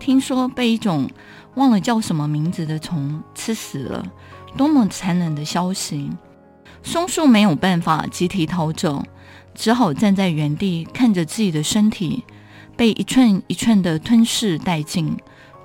[0.04, 1.08] 听说被一种
[1.54, 4.04] 忘了叫什么名字的虫吃死了。
[4.54, 6.10] 多么残忍的消息！
[6.82, 9.02] 松树没有办法集体逃走，
[9.54, 12.22] 只好站在原地看着自己的身体
[12.76, 15.16] 被一寸一寸的吞噬殆尽，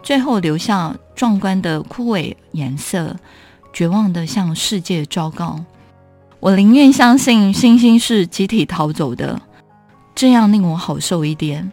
[0.02, 3.18] 最后留下壮观的枯萎颜色，
[3.74, 5.66] 绝望的向世界昭告：
[6.40, 9.42] 我宁愿相信星星是集体逃走的，
[10.16, 11.70] 这样令我好受一点。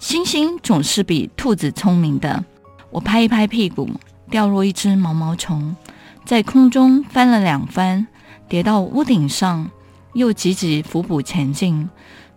[0.00, 2.42] 星星总是比兔子聪明的。
[2.90, 3.86] 我拍一拍屁股，
[4.30, 5.76] 掉落一只毛毛虫。
[6.24, 8.06] 在空中翻了两番，
[8.48, 9.70] 跌到屋顶上，
[10.14, 11.88] 又急急伏补前进。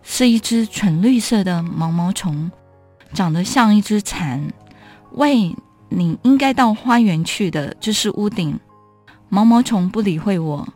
[0.02, 2.50] 是一只纯绿色的毛毛虫，
[3.14, 4.46] 长得像一只蝉。
[5.12, 5.56] 喂，
[5.88, 8.60] 你应该到花园去的，这是屋顶。
[9.30, 10.68] 毛毛虫不理会我，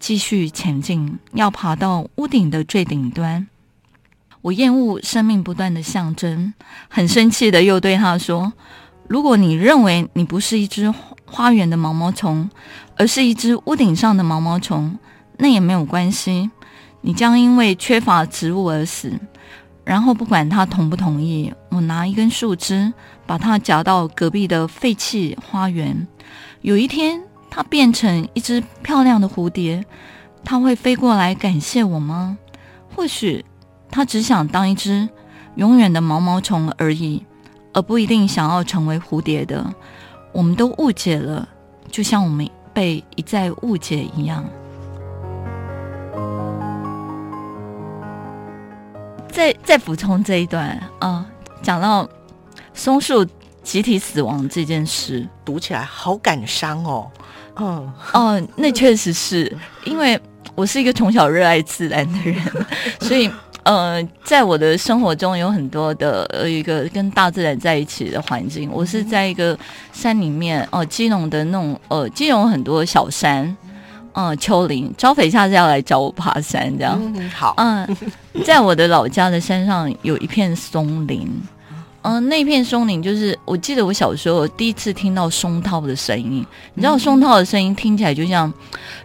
[0.00, 3.46] 继续前进，要爬到屋顶的最顶端。
[4.42, 6.52] 我厌恶生命不断的象征，
[6.88, 8.52] 很生气的又对他说
[9.08, 10.92] ：“如果你认为你不是一只……”
[11.24, 12.50] 花园的毛毛虫，
[12.94, 14.98] 而是一只屋顶上的毛毛虫，
[15.38, 16.50] 那也没有关系。
[17.00, 19.10] 你将因为缺乏植物而死。
[19.82, 22.92] 然后不管他同不同意，我拿一根树枝
[23.26, 26.06] 把它夹到隔壁的废弃花园。
[26.60, 29.82] 有一天，它变成一只漂亮的蝴蝶，
[30.44, 32.36] 它会飞过来感谢我吗？
[32.94, 33.42] 或许
[33.94, 35.06] 它只想当一只
[35.56, 37.22] 永远的毛毛虫而已，
[37.74, 39.62] 而不一定想要成为蝴蝶的。
[40.32, 41.46] 我们都误解了，
[41.90, 44.42] 就像我们被一再误解一样。
[49.28, 51.26] 再再补充这一段啊，
[51.60, 52.08] 讲到
[52.72, 53.22] 松树
[53.62, 57.10] 集体死亡这件事，读起来好感伤哦。
[57.56, 60.18] 嗯，哦，那确实是因为
[60.54, 62.42] 我是一个从小热爱自然的人，
[63.00, 63.30] 所以。
[63.64, 68.68] 呃，在我的生活中有很多的呃一个跟大自然在一起的环境。
[68.72, 69.56] 我是在一个
[69.92, 73.56] 山里面哦、呃，基隆的那种呃，基隆很多小山，
[74.14, 74.92] 嗯，丘陵。
[74.98, 77.00] 招匪下次要来找我爬山，这样。
[77.14, 77.54] 嗯，好。
[77.56, 77.96] 嗯、呃，
[78.44, 81.28] 在我的老家的山上有一片松林。
[82.02, 86.44] 嗯、呃，那片松林就是，我记得我小时候第一次听到松涛的声音。
[86.74, 88.52] 你知道松涛的声音听起来就像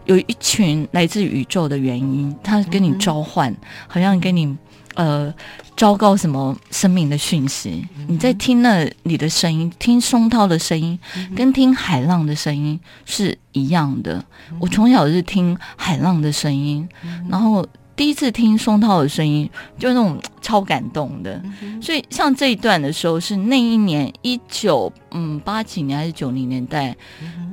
[0.05, 3.55] 有一群来自宇宙的原因，它跟你召唤，
[3.87, 4.57] 好像跟你
[4.95, 5.33] 呃
[5.75, 7.85] 昭告什么生命的讯息。
[8.07, 10.97] 你在听那你的声音，听松涛的声音，
[11.35, 14.23] 跟听海浪的声音是一样的。
[14.59, 16.87] 我从小是听海浪的声音，
[17.29, 17.65] 然后。
[17.97, 21.41] 第一次听松涛的声音，就那种超感动的。
[21.81, 26.95] 所以像这一段的时候，是那一年一九嗯八几年还是九零年代，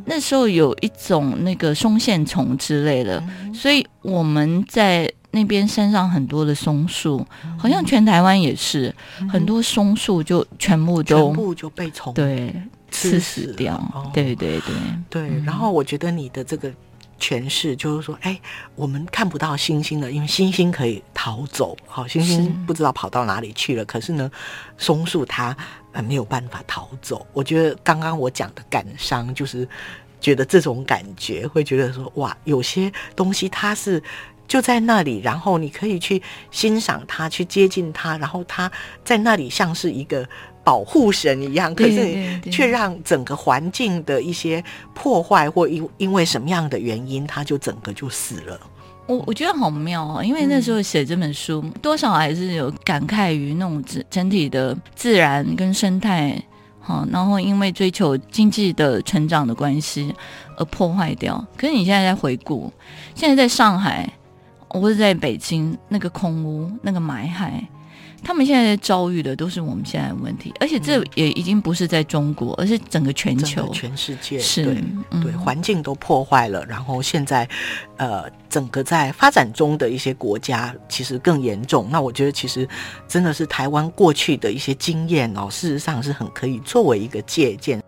[0.05, 7.27] 那时候有一种那个松线虫之类的，所以我们在那边山上很多的松树，
[7.59, 8.95] 好像全台湾也是
[9.31, 12.55] 很多松树就全部都全部就被虫对
[12.91, 13.81] 吃死掉。
[14.13, 14.75] 对对对。
[15.09, 16.71] 对，然后我觉得你的这个。
[17.21, 18.41] 诠释就是说，哎，
[18.75, 23.85] 我们看不到星星了，因为星星可以逃走，好，星星不知道跑到哪里去了。
[23.85, 24.31] 可是呢，
[24.77, 25.57] 松树它
[25.93, 27.27] 呃没有办法逃走。
[27.33, 29.69] 我觉得刚刚我讲的感伤，就是
[30.21, 34.03] 觉得这种感觉，会觉得说，哇，有些东西它是
[34.47, 38.71] 就在那里，然后你可以去欣赏它，去接近它，然后它
[39.05, 40.29] 在那里像是一个。
[40.65, 48.59] 保护神一样，可是却让整个环境的一些破坏，或因因为什么样的原因，它就整个就死了。
[49.07, 56.43] 我我觉得好妙哦，因为那时候写这本书，嗯、多少还是有感慨于那种整整体的自然跟生态，
[56.81, 60.15] 好，然后因为追求经济的成长的关系
[60.57, 61.47] 而破坏掉。
[61.55, 62.73] 可是你现在在回顾，
[63.15, 64.11] 现在在上海，
[64.69, 67.63] 或者在北京，那个空屋，那个霾害。
[68.25, 76.65] 他们现在在遭遇的都是我们现在的问题，而且这也已经不是在中国，而是整个全球、全世界，是对、嗯、对，环境都破坏了。
[76.65, 77.49] 然后现在，
[77.99, 81.89] 呃，整个在发展中的一些国家其实更严重。
[81.91, 82.67] 那我觉得，其实
[83.07, 87.83] 真的是台湾过去的一些经验哦，事实上是很可以作为一个借鉴。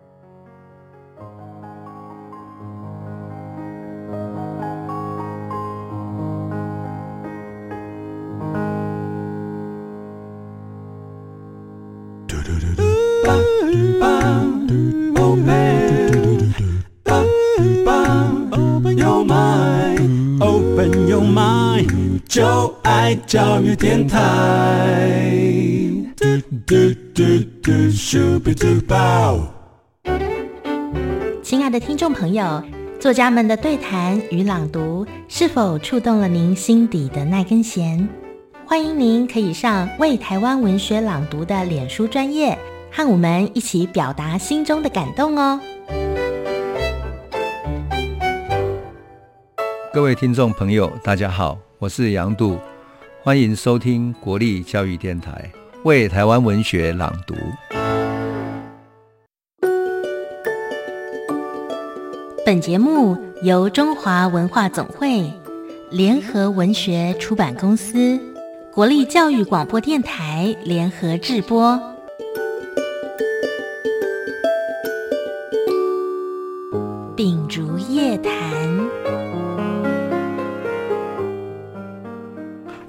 [23.27, 24.17] 教育电台。
[31.43, 32.63] 亲爱的听众朋友，
[33.01, 38.07] 作家们的对谈与朗读是否触动了您心底的那根弦？
[38.65, 42.57] 欢迎您可以上为台湾文学朗读的脸书专业，
[42.89, 45.59] 和我们一起表达心中的感动哦。
[49.93, 52.57] 各位听众朋友，大家好，我是杨渡，
[53.27, 55.51] 欢迎收听国立教育电台
[55.83, 57.35] 为台湾文学朗读。
[62.45, 65.29] 本节目由中华文化总会、
[65.91, 68.17] 联合文学出版公司、
[68.73, 71.96] 国立教育广播电台联合制播。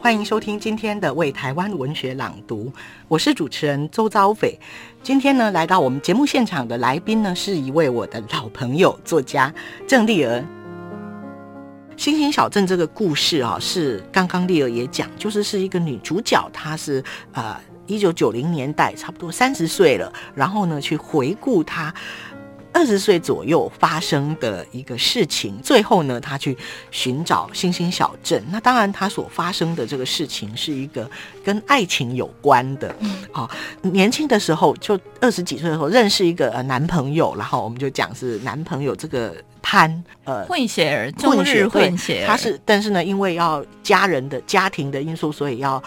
[0.08, 2.64] 欢迎收听今天的《为台湾文学朗读》，
[3.08, 4.58] 我是主持人周遭斐。
[5.02, 9.52] 今天呢，来到我们节目现场的来宾呢，是一位我的老朋友，作家
[9.86, 10.42] 郑丽儿。
[11.98, 17.54] 星星小镇这个故事啊，是刚刚丽儿也讲，就是是一个女主角，她是呃
[17.86, 21.94] 一九九零年代，差不多三十岁了，然后呢，去回顾她。
[22.72, 26.56] 二十岁左右发生的一个事情，最后呢，他去
[26.90, 28.42] 寻找星星小镇。
[28.50, 31.10] 那当然，他所发生的这个事情是一个
[31.44, 32.94] 跟爱情有关的。
[33.32, 33.50] 好、
[33.82, 45.82] 年轻的时候就二十几岁的时候认识一个呃男朋友，然后我们就讲是男朋友这个潘呃混血儿，中日混血儿，他是，但是呢，因为要家人的家庭的因素，所以要。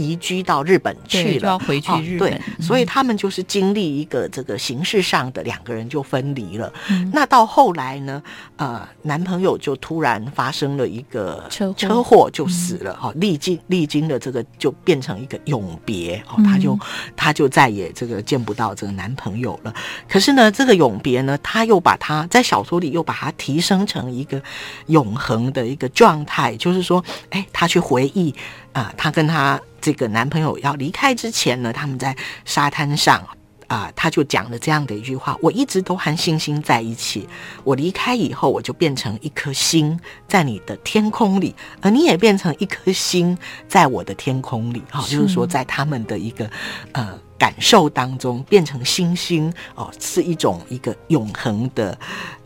[0.00, 2.32] 移居到日本去了，就要回去日本。
[2.32, 6.72] 哦，对，所以他们就是经历一个这个形式上的两个人就分离了。
[6.88, 7.10] 嗯。
[7.12, 8.22] 那到后来呢，
[8.56, 12.96] 呃，男朋友就突然发生了一个车祸，车祸就死了。
[12.96, 16.16] 哈，历经历经了这个就变成一个永别。
[16.28, 16.78] 哦，他就
[17.14, 19.74] 他就再也这个见不到这个男朋友了。
[20.08, 24.40] 可是呢，这个永别呢，他又把他在小说里又把它提升成一个
[24.86, 28.30] 永恒的一个状态，就是说，哎，他去回忆
[28.72, 29.60] 啊，呃，他跟他。
[29.90, 33.26] 这个男朋友要离开之前呢，他们在沙滩上
[33.70, 37.28] 啊、呃，他就讲了这样的一句话：“我一直都和星星在一起，
[37.62, 44.82] 我离开以后，我就变成一颗星在你的天空里，而你也变成一颗星在我的天空里。
[44.90, 46.50] 哈、哦，就是说，在他们的一个
[46.90, 51.96] 呃感受当中，变成星星哦，是一种一个永恒的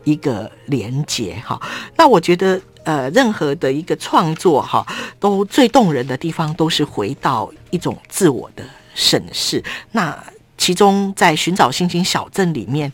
[0.05, 1.43] 一个连接。
[1.43, 1.61] 哈、哦，
[1.97, 2.61] 那我觉得。
[2.85, 4.87] 呃，任何的一个创作哈，
[5.19, 8.63] 都最动人的地方都是回到一种自我的
[8.95, 9.65] 审视。
[9.91, 10.23] 那
[10.65, 12.91] 其中在寻找星星小镇里面，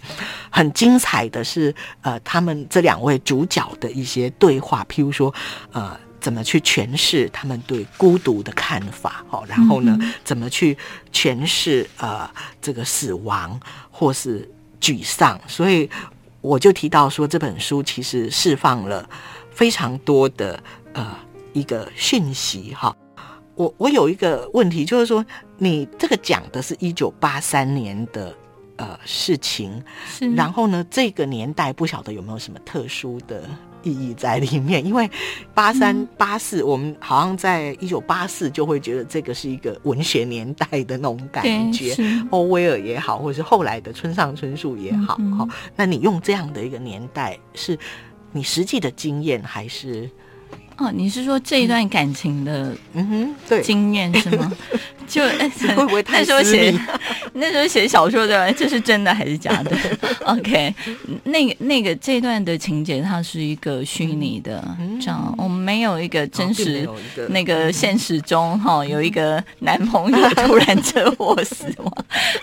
[0.51, 5.33] 很精彩的是呃，他们这两位主角的一些对话，譬如说
[5.71, 10.77] 呃，怎么去诠释他们对孤独的看法，好，然后呢，怎么去
[11.13, 12.29] 诠释呃
[12.61, 13.61] 这个死亡
[13.93, 15.41] 或是沮丧。
[15.47, 15.89] 所以
[16.41, 19.09] 我就提到说，这本书其实释放了。
[19.53, 20.61] 非常多的
[20.95, 21.17] 呃
[21.53, 22.97] 一个讯息哈，
[23.61, 25.23] 我我有一个问题，就是说
[25.59, 28.35] 你这个讲的是一九八三年的
[28.77, 33.43] 呃事情，是，然后呢，这个年代不晓得有没有什么特殊的
[33.83, 35.11] 意义在里面，因为
[35.53, 41.95] 八三八四，我们好像在一九八四就会觉得这个是一个文学年代的那种感觉，
[42.31, 47.79] 欧威尔也好，或者是后来的村上春树也好，哈、嗯，那你用这样的一个年代是。
[48.33, 50.09] 你实际的经验还是？
[50.81, 54.51] 哦，你是说这一段感情的嗯哼对经验是吗？
[55.07, 55.23] 就
[55.77, 56.73] 会不会太那时候写
[57.35, 59.77] 那时候写小说对吧，这是真的还是假的
[60.25, 60.73] ？OK，
[61.25, 64.65] 那个那个这段的情节它是一个虚拟的，
[65.01, 66.89] 这样我们没有一个真实
[67.29, 71.93] 那个现实中哈有一个男朋友突然车祸死亡，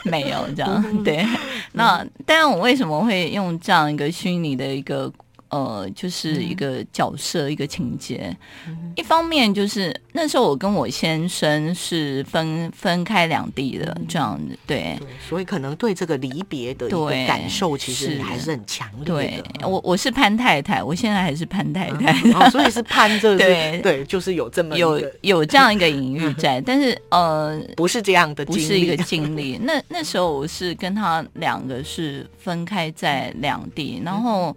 [0.04, 1.26] 没有这样对。
[1.72, 5.12] 那但我为什么会用这样一个虚拟的一个？
[5.50, 8.36] 呃，就是一个角色，嗯、一个情节。
[8.68, 19.14] 嗯、一方面就是那时候我跟我先生是分分开两地的，这样子对，对，所以可能对这个离别的一个感受，其实还是很强烈的。
[19.14, 29.58] 对，我我是潘太太，我现在还是潘太太，嗯哦、所以是潘这个对对，就是有这么有有这样一个隐喻在，但是呃，不是这样的，不是一个经历。
[29.64, 34.56] 那那时候我是跟他两个是分开在两地，然后。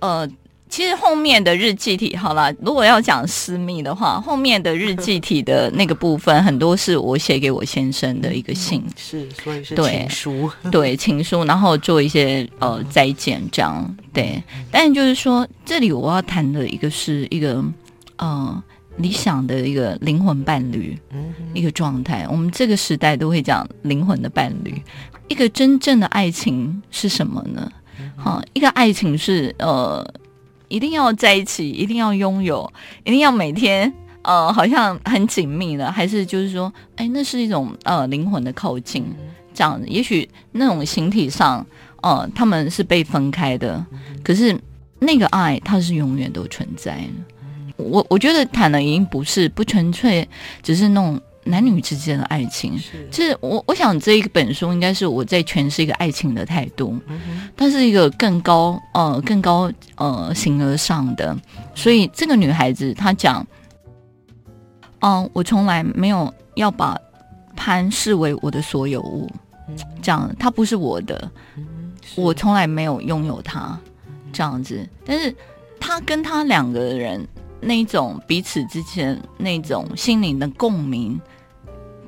[0.00, 0.28] 呃，
[0.68, 14.42] 其实后面的日记体，好了，如果要讲私密的话，后面的日记体的那个部分，很多是我写给我先生的一个信，嗯、是，所以是情书， 对，对情书，然后做一些呃再见这样，对。
[14.70, 17.64] 但就是说，这里我要谈的一个是一个，
[18.16, 18.62] 呃，
[18.98, 22.26] 理想的一个灵魂伴侣，嗯，一个状态。
[22.30, 24.82] 我们这个时代都会讲灵魂的伴侣，
[25.28, 27.72] 一个真正的爱情是什么呢？
[28.20, 30.04] 好，一个爱情是呃，
[30.66, 32.70] 一定要在一起，一定要拥有，
[33.04, 33.92] 一定要每天
[34.22, 39.04] 呃，好像很紧密的，还是就是说，哎，那是一种呃灵魂的靠近，
[39.54, 39.80] 这样。
[39.86, 41.64] 也许那种形体上，
[42.02, 43.86] 呃，他们是被分开的，
[44.24, 44.58] 可是
[44.98, 47.84] 那个爱它是永远都存在的。
[47.84, 50.28] 我我觉得谈的已经不是不纯粹，
[50.62, 51.20] 只是那种。
[51.48, 61.34] 男女之间的爱情，是，就是我我想这一本书应该是我在诠释一个爱情的态度，嗯、它是一个更高呃更高呃形而上的，
[61.74, 63.46] 所以这个女孩子她讲，
[65.00, 66.94] 嗯、呃，我从来没有要把
[67.56, 69.26] 潘视为我的所有物，
[70.02, 71.30] 这样他不是我的，
[72.14, 73.78] 我从来没有拥有他
[74.32, 75.34] 这样子，但是
[75.80, 77.26] 他跟他两个人
[77.58, 81.18] 那种彼此之间那种心灵的共鸣。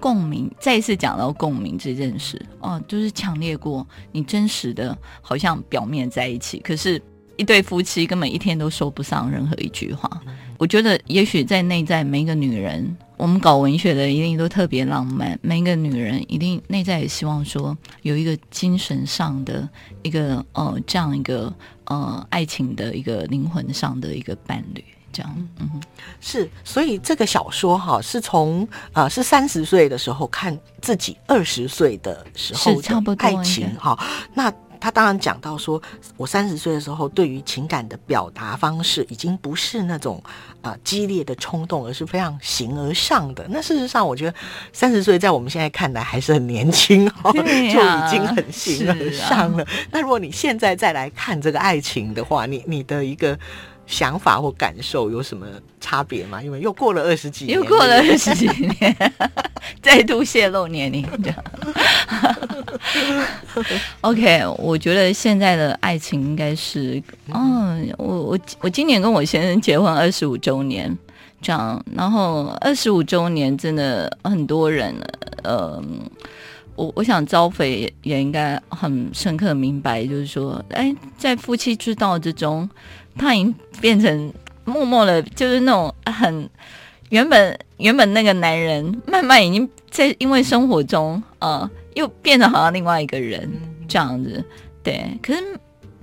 [0.00, 7.00] 共鸣，再一次讲到共鸣这件事，哦、啊，就是强烈过你真实的，好像表面在一起，可是，
[7.36, 10.10] 一对夫妻根本一天都说不上任何一句话。
[10.58, 19.66] 我觉得，也许在内在，每一个女人，我们搞文学的一定都特别浪漫，每一个女人一定内在也希望说，有一个精神上的
[20.02, 21.50] 一个呃，这样一个
[21.84, 24.84] 呃，爱情的一个灵魂上的一个伴侣。
[25.12, 25.80] 这样，嗯，
[26.20, 33.98] 是，所以这个小说哈，是从呃，是三十岁的时候看自己二十岁的时候的爱情哈。
[34.34, 35.82] 那他当然讲到说，
[36.16, 40.22] 我三十岁的时候，对于情感的表达方式，已经不是那种
[40.62, 43.44] 啊、呃、激烈的冲动，而是非常形而上的。
[43.50, 44.34] 那事实上，我觉得
[44.72, 49.66] 三十岁在我们现在看来还是很年轻 哈，就已经很形而上了。
[49.90, 53.38] 那如果你现在再来看这个爱情的话，你你的一个。
[53.90, 55.44] 想法或感受有什么
[55.80, 56.40] 差别吗？
[56.40, 58.96] 因为又过了二十几年，又过了二十几年，
[59.82, 61.04] 再度泄露年龄。
[64.02, 67.02] OK，我觉得现在的爱情应该是，
[67.34, 70.96] 嗯，我我我今年跟我先生结婚二十五周年，
[71.42, 74.94] 这样，然后二十五周年真的很多人，
[75.42, 75.82] 呃，
[76.76, 82.70] 我我想招肥也，也应该很深刻明白，就是说，哎，在夫妻之道之中。
[83.16, 84.32] 他已经变成
[84.64, 86.48] 默默的，就是那种很
[87.10, 93.50] 原本原本那个男人，慢慢已经在因为生活中，呃，又变得好像另外一个人
[93.88, 94.44] 这样子。
[94.82, 95.42] 对，可是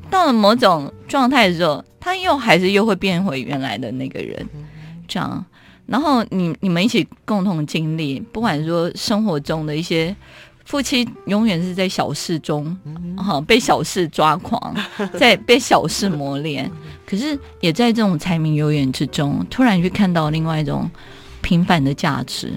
[0.10, 4.48] 到了某种状态的时候，他又还是又会变回原来的那个人，
[5.08, 5.44] 这样。
[5.86, 10.16] 然后你你们一起共同经历，不管说生活中的一些。
[10.66, 12.78] 夫妻永远是在小事中，
[13.16, 14.76] 哈，被小事抓狂，
[15.18, 16.70] 在被小事磨练。
[17.08, 20.92] 可是也在这种柴米油盐之中，突然去看到另外一种
[21.42, 22.52] 平凡的价值，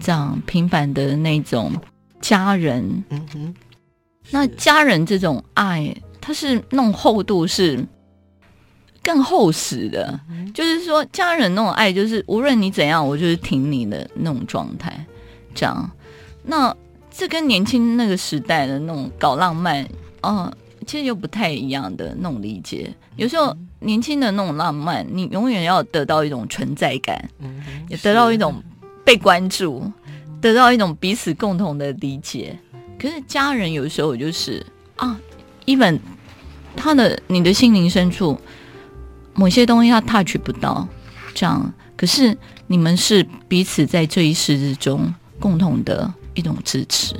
[0.00, 1.70] 这样平凡的那种
[2.22, 3.04] 家人。
[4.30, 7.86] 那家人这种爱，它是那种厚度是
[9.02, 10.18] 更厚实的。
[10.54, 15.06] 就是说，家人那种爱，就是无论你怎样，我就是挺你的那种状态。
[15.54, 15.90] 这样，
[16.42, 16.74] 那。
[17.10, 19.84] 这跟年轻那个时代的那种搞浪漫，
[20.22, 20.52] 哦，
[20.88, 22.92] 其实又不太一样的那种理解。
[23.14, 27.30] 有时候年轻的那种浪漫，你永远要得到一种存在感，
[27.88, 28.60] 也得到一种
[29.04, 29.88] 被关注，
[30.40, 32.58] 得到一种彼此共同的理解。
[32.98, 34.66] 可是家人有时候就是
[34.96, 35.20] 啊
[35.66, 36.00] ，even
[36.74, 38.36] 他的你的心灵深处
[39.34, 40.88] 某些东西他 touch 不到，
[41.34, 41.72] 这样。
[41.96, 42.36] 可是
[42.66, 46.12] 你们是彼此在这一世之中共同的。
[46.34, 47.16] 一种支持。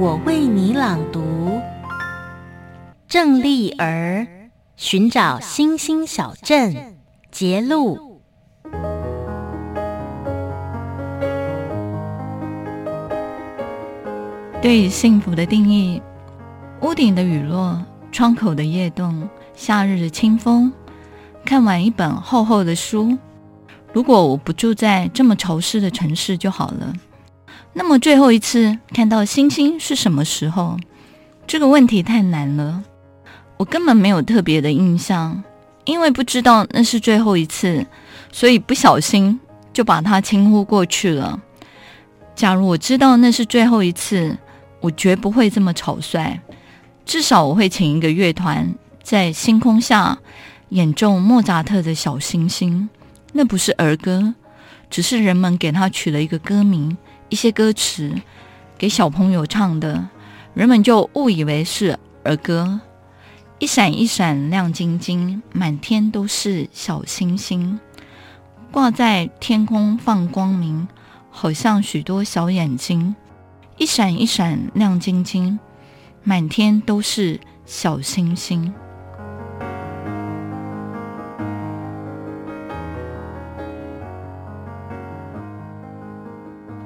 [0.00, 1.60] 我为你朗读。
[3.06, 4.26] 郑丽儿
[4.74, 6.96] 寻找星星小镇，
[7.30, 8.18] 节录。
[14.62, 16.00] 对幸福的定义：
[16.80, 20.72] 屋顶的雨落，窗口的夜动，夏日的清风，
[21.44, 23.18] 看完一本厚厚的书。
[23.92, 26.90] 如果我不住在这么潮湿的城市就好了，
[27.72, 30.76] 那么最后一次看到星星是什么时候？
[31.46, 32.82] 这个问题太难了，
[33.56, 35.42] 我根本没有特别的印象，
[35.84, 37.86] 因为不知道那是最后一次，
[38.30, 39.40] 所以不小心
[39.72, 41.40] 就把它轻忽过去了。
[42.36, 44.36] 假如我知道那是最后一次，
[44.80, 46.40] 我绝不会这么草率，
[47.04, 50.18] 至少我会请一个乐团在星空下
[50.70, 52.88] 演奏莫扎特的小星星。
[53.32, 54.34] 那不是儿歌，
[54.88, 56.96] 只是人们给他取了一个歌名，
[57.30, 58.14] 一些歌词
[58.76, 60.08] 给小朋友唱的，
[60.52, 62.80] 人们就误以为是儿歌。
[63.58, 67.78] 一闪一闪亮晶晶，满天都是小星星，
[68.70, 70.88] 挂在天空放光明，
[71.30, 73.14] 好像许多小眼睛。
[73.76, 75.58] 一闪一闪亮晶晶，
[76.22, 78.72] 满天都是小星星。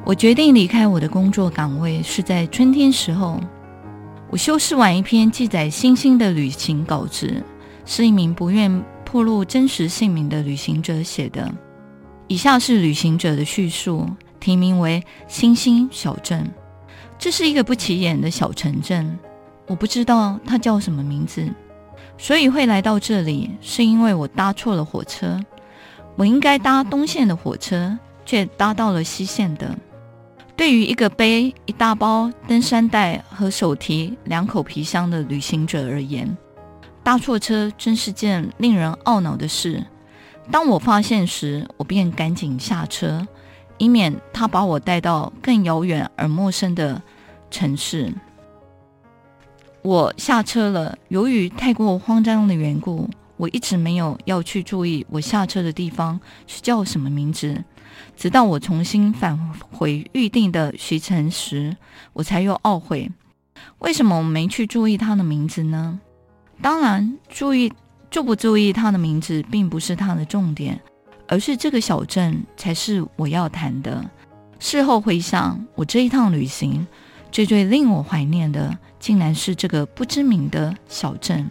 [0.07, 3.41] 我决定离开我的工作岗位是在春天时候。
[4.31, 7.43] 我修饰完一篇记载星星的旅行稿子，
[7.87, 11.51] 是一名不愿暴露真实姓名的旅行者写的。
[12.27, 14.07] 以下是旅行者的叙述，
[14.39, 16.45] 题名为《星星小镇》。
[17.19, 19.19] 这是一个不起眼的小城镇，
[19.67, 21.49] 我不知道它叫什么名字，
[22.19, 25.41] 所以会来到这里，是因为我搭错了火车。
[26.17, 27.97] 我应该搭东线的火车，
[28.27, 29.75] 却搭到了西线的。
[30.57, 36.37] 对于一个背一大包登山袋和手提两口皮箱的旅行者而言，
[37.03, 39.85] 搭错车真是件令人懊恼的事。
[40.51, 43.27] 当我发现时，我便赶紧下车，
[43.79, 47.03] 以免他把我带到更遥远而陌生的
[47.51, 48.13] 城市。
[49.83, 57.63] 我下车了，由于太过慌张的缘故，我一直没有要去注意我下车的地方是叫什么名字。
[58.17, 59.39] 直到我重新返
[59.71, 61.77] 回预定的行程时，
[62.13, 63.11] 我才又懊悔，
[63.79, 66.01] 为什么我没去注意他的名字呢？
[66.63, 67.73] 当然，注意
[68.11, 70.81] 注不注意他的名字并不是他的重点，
[71.27, 74.09] 而是这个小镇才是我要谈的。
[74.61, 76.87] 事后回想，我这一趟旅行
[77.33, 81.51] 最最令我怀念的，竟然是这个不知名的小镇。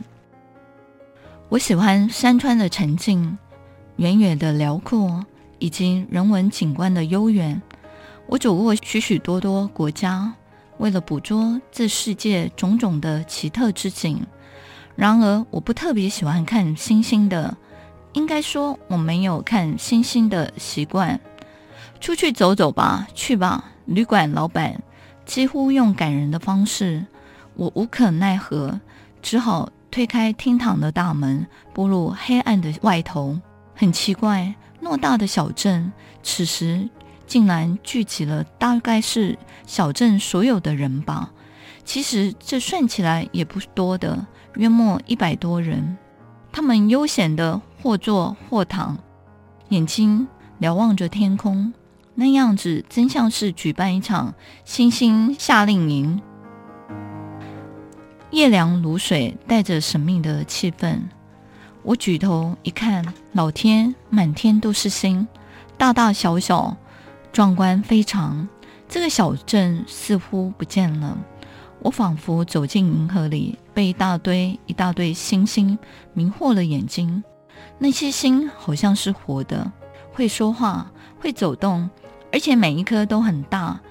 [1.49, 3.38] 我喜欢山川的沉静，
[3.97, 5.24] 远远的辽阔。
[5.64, 7.61] 以及人文景观的悠远，
[8.28, 10.30] 我走过许许多多国家，
[10.78, 14.22] 为了捕捉这世界种种的奇特之景。
[14.97, 17.55] 然而，我不特别喜欢看星星的，
[18.11, 21.18] 应该说我没有看星星的习惯。
[22.01, 23.64] 出去走走吧，去吧。
[23.86, 24.84] 旅馆老板
[25.26, 27.05] 几乎用感人的方式，
[27.55, 28.82] 我无可奈何，
[29.22, 33.39] 只好推开厅堂的大门，步入黑暗的外头。
[33.74, 34.53] 很奇怪。
[34.84, 36.89] 偌大的小镇，此时
[37.25, 41.31] 竟然聚集了大概是小镇所有的人吧。
[41.86, 44.25] 其实这算起来也不多的，
[44.55, 45.97] 约莫一百多人。
[46.51, 48.97] 他们悠闲的或坐或躺，
[49.69, 50.27] 眼睛
[50.59, 51.73] 瞭望着天空，
[52.15, 56.21] 那样子真像是举办一场星星夏令营。
[58.31, 60.99] 夜凉如水，带着神秘的气氛。
[61.84, 65.27] 我举头一看，老天，满天都是星，
[65.75, 66.77] 大大小小，
[67.31, 68.47] 壮观非常。
[68.88, 71.17] 这个小镇似乎不见了，
[71.79, 75.75] 我仿佛走进银河里，被一大堆一大堆星星
[76.13, 77.23] 迷惑了眼睛。
[77.79, 79.71] 那些星好像是活的，
[80.11, 81.89] 会说话，会走动，
[82.31, 83.81] 而且每一颗都很大，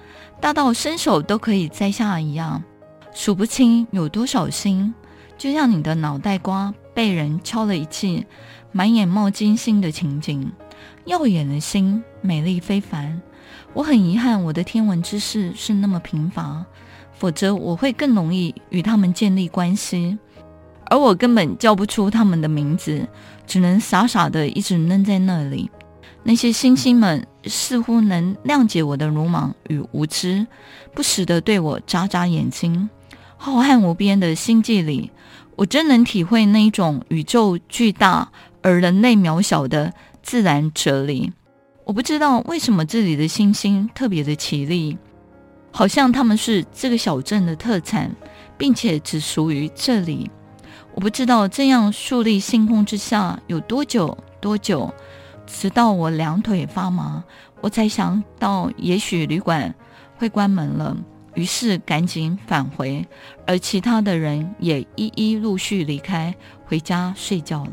[0.40, 2.62] 大到伸手都可以摘下一样，
[3.12, 4.94] 数不清有多少星，
[5.36, 6.72] 就像你的脑袋瓜。
[6.94, 8.26] 被人敲了一记，
[8.72, 10.50] 满眼冒金星的情景，
[11.04, 13.20] 耀眼的星，美丽非凡。
[13.74, 16.64] 我很遗憾，我的天文知识是那么贫乏，
[17.12, 20.18] 否则我会更容易与他们建立关系。
[20.86, 23.06] 而我根本叫不出他们的名字，
[23.46, 25.70] 只能傻傻的一直愣在那里。
[26.22, 30.46] 那些星星们似乎能谅解我的鲁莽与无知，
[30.94, 32.88] 不时地对我眨眨眼睛。
[33.36, 35.10] 浩瀚无边的星际里。
[35.54, 39.92] 我真能体会那一种宇宙巨大而人类渺小的
[40.22, 41.32] 自然哲理。
[41.84, 44.96] 我不知道为什么这里的星星特别的绮丽，
[45.72, 48.14] 好像它们是这个小镇的特产，
[48.56, 50.30] 并且只属于这里。
[50.94, 54.92] 我不知道这样树立星空之下有多久多久，
[55.46, 57.24] 直到我两腿发麻，
[57.60, 59.74] 我才想到也许旅馆
[60.16, 60.96] 会关门了。
[61.34, 63.06] 于是赶紧返回，
[63.46, 66.34] 而其他的人也一一陆续离开，
[66.66, 67.72] 回家睡觉了。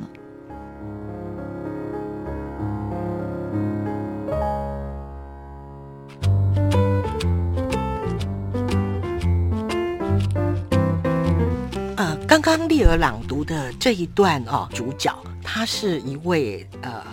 [12.49, 17.03] 刚刚丽儿朗读的这一段哦，主角他是一位呃。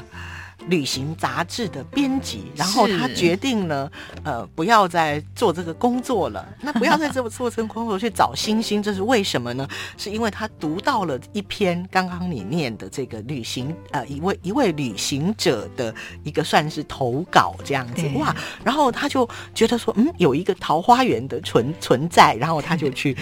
[0.68, 3.89] 旅行杂志的编辑，然后他决定呢，
[4.24, 6.45] 呃，不要再做这个工作了。
[6.61, 9.68] 那不要再这么做成工作去找星星，这是为什么呢？
[9.97, 18.34] 是因为他读到了一篇刚刚你念的这个旅行，呃，一位一位旅行者的一个算是投稿这样子哇，
[18.64, 23.16] 然后他就觉得说，嗯，有一个桃花源的存存在，然后他就去。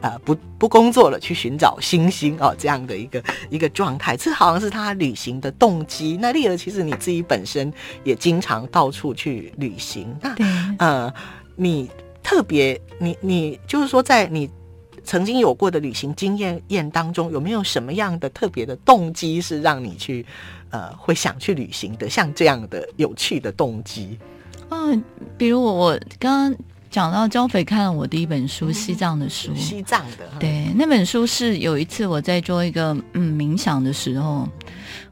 [0.00, 4.16] 呃不不工作了，去寻找星星哦这样的一个一个状态。
[4.16, 6.18] 这好像是他旅行的动机。
[6.20, 7.72] 那丽儿，其实你自己本身
[8.04, 10.14] 也经常到处去旅行。
[10.20, 10.34] 那
[10.78, 11.12] 呃，
[11.56, 11.90] 你
[12.22, 14.48] 特别你你就是说，在你
[15.04, 20.24] 曾经有过的旅行经验验当中，有没有什么样的特别的动机是让你去
[20.70, 22.08] 呃会想去旅行的？
[22.08, 24.18] 像这样的有趣的动机？
[24.70, 25.02] 嗯，
[25.38, 26.58] 比如我我刚刚
[26.90, 34.48] 讲到焦肥看了我第一本书，西藏的书，西藏的，对，那本书是有一次我在做一个嗯冥想的时候，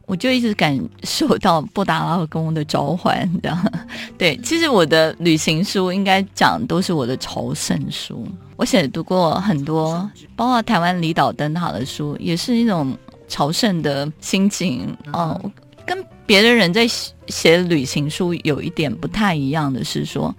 [0.06, 3.72] 我就一直感受到布达拉宫的召唤，这样。
[4.16, 12.96] 对，其实我的旅行书应该讲都是我的朝圣书，我写读过很多，包括台湾离岛灯塔的书，也是一种
[13.28, 14.96] 朝圣的心情。
[15.12, 15.40] 哦。
[15.44, 15.52] 嗯
[15.86, 16.84] 跟别的人在
[17.28, 20.34] 写旅行书有一点不太一样的是说，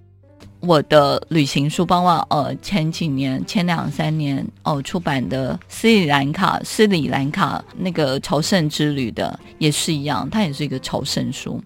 [0.67, 11.63] 我的旅行书，包括呃前几年、前两三年哦、呃、出版的斯里兰卡、斯里兰卡那个朝圣之旅的也是一样，它也是一个朝圣书。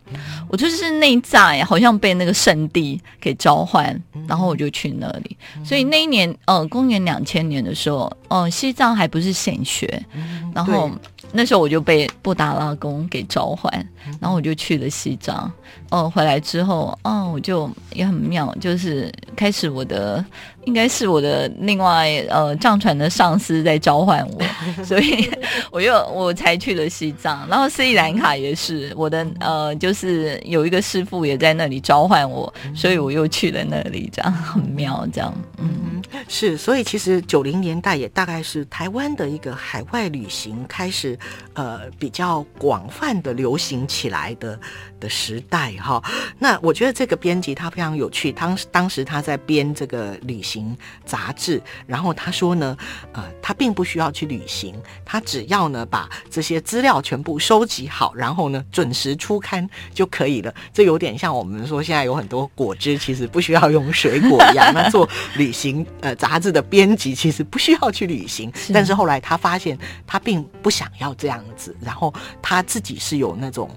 [0.48, 5.36] 我就是内在好像被那个圣地给召唤，然后我就去那里。
[5.66, 10.06] 所以那一年呃公元两千年的时候，呃西藏还不是显学，
[10.54, 10.92] 然后。
[11.34, 13.72] 那时候我就被布达拉宫给召唤，
[14.20, 15.50] 然后我就去了西藏。
[15.90, 18.91] 哦，回来之后，哦，我就也很妙，就是
[19.36, 20.24] 开始我的
[20.66, 24.42] 应该是我的另外呃藏传的上司在召唤我，
[24.86, 25.30] 所以
[25.72, 27.48] 我又我才去了西藏。
[27.50, 36.58] 然后斯里兰卡也是我的呃，就是有一个师傅也在那里召唤我，所以我又去了那里，这样很妙，这样嗯，是。
[36.58, 41.18] 所以其实九零年代也大概是台湾的一个海外旅行开始
[41.54, 44.60] 呃比较广泛的流行起来的
[45.00, 45.72] 的时代。
[45.80, 46.02] 哈，
[46.38, 48.32] 那我觉得这个编辑他非常有趣。
[48.32, 50.51] 当当时他在编这个旅行
[51.06, 52.78] 杂志，然后他说呢，
[53.14, 54.76] 呃，他并不需要去旅行，
[55.06, 60.54] 他只要呢把这些资料全部收集好，然后呢准时出刊就可以了。
[60.74, 64.74] 这有点像我们说现在有很多果汁其实不需要用水果一样。
[64.74, 69.78] 那做旅行呃杂志的编辑其实不需要去旅行，是但是后来他发现
[70.08, 73.70] 他并不想要这样子，然后他自己是有那种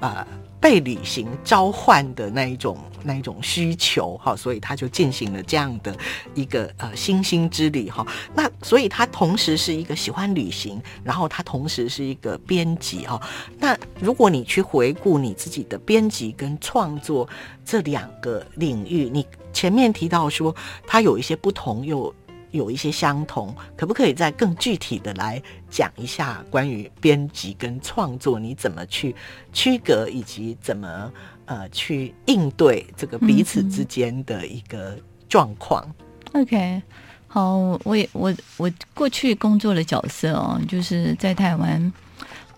[0.00, 0.26] 呃。
[0.64, 5.94] 被旅行召唤的那一种那一种需求哈，所以他就进行了这样的
[6.34, 8.02] 一个呃星星之旅哈。
[8.34, 13.20] 那所以他同时是一个喜欢旅行，然后他同时是一个编辑哈。
[13.58, 17.28] 那如果你去回顾你自己的编辑跟创作
[17.62, 20.56] 这两个领域，你前面提到说
[20.86, 22.14] 他有一些不同又。
[22.54, 29.12] 有一些相同，可不可以再更具体的来讲一下关于编辑跟创作，你怎么去
[29.52, 31.12] 区隔，以及怎么
[31.46, 34.96] 呃去应对这个彼此之间的一个
[35.28, 35.84] 状况
[36.32, 36.80] ？，OK，
[37.26, 41.92] 好，我也我我过去工作的角色哦，就是在台湾，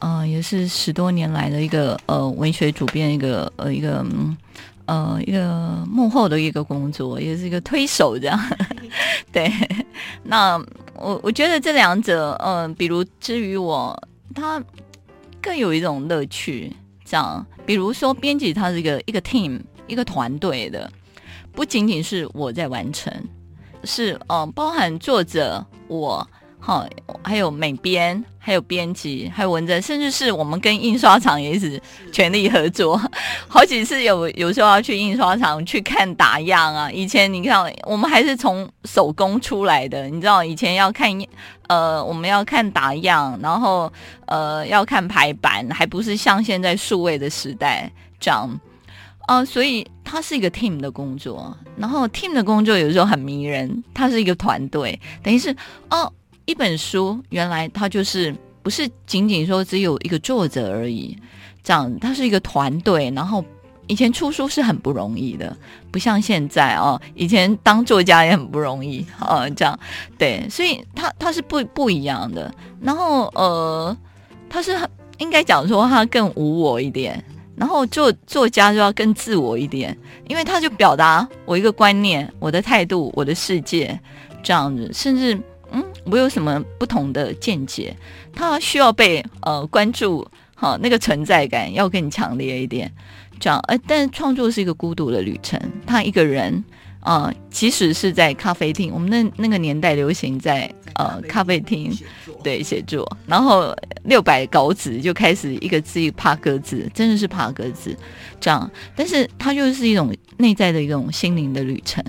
[0.01, 4.05] 呃，也是十多年来的一个呃文学主编一个呃一个。
[4.87, 8.41] 呃，一个幕后的一个工作，也是一个推手这样。
[9.33, 9.53] 对，
[10.23, 10.57] 那
[10.95, 13.97] 我我觉得这两者，嗯、呃，比如至于我，
[14.35, 14.63] 他
[15.43, 16.73] 更有一种乐趣。
[17.05, 20.91] 这样，比如说编辑，他是一个一个 team，一个团队的，
[21.53, 23.13] 不仅仅是我在完成，
[23.85, 26.27] 是嗯、呃，包含作者我。
[26.59, 26.85] 好，
[27.23, 31.81] 还有美编，还有编辑，还有文字，甚至是我们跟印刷厂也一直
[32.11, 33.01] 全力合作。
[33.47, 36.91] 好几次有有时候要去印刷厂去看打样啊。
[36.91, 41.09] 以前你看，我们还是从手工出来的，你知道，以前要看
[41.69, 43.93] 呃，我们要看打样，然后
[44.27, 47.89] 呃要看排版，还不是像现在数位的时代
[48.19, 48.49] 这样。
[49.29, 55.55] 啊、呃，所以它是一个 team 的工作，然后 team 的工作有时候很迷人，它是一个团队，等于是
[55.91, 56.13] 哦。
[56.47, 61.17] 一本书原来它就是不是仅仅说只有一个作者而已，
[61.63, 63.13] 这样它是一个团队。
[63.15, 63.45] 然后
[63.89, 65.57] 以前出书是很不容易的，
[65.91, 69.79] 不像现在哦，以前当作家也很不容易啊，这样
[70.17, 72.53] 对，所以它它是不不一样的。
[72.81, 73.97] 然后呃，
[74.49, 74.89] 它是很
[75.19, 77.23] 应该讲说它更无我一点，
[77.57, 79.97] 然后作作家就要更自我一点，
[80.29, 83.99] 因为他就表达我一个观念、我的态度、我的世界
[84.45, 85.37] 这样子，甚至。
[86.07, 87.95] 嗯，我有什么不同的见解？
[88.33, 92.91] 他需要被呃关注，哈，那个存在感要更强烈一点，
[93.41, 93.59] 这样。
[93.69, 96.65] 呃，但创作是一个孤独的旅程，他一个人
[97.01, 101.91] 啊、呃，即使是在咖啡厅，我们那那个年代流行在呃咖啡厅
[102.43, 107.97] 对写作，然后六百稿纸就开始一个字一个爬格子，真的是爬格子
[108.39, 108.71] 这样。
[108.95, 112.05] 但是它就是一种内在的一种心灵的旅程。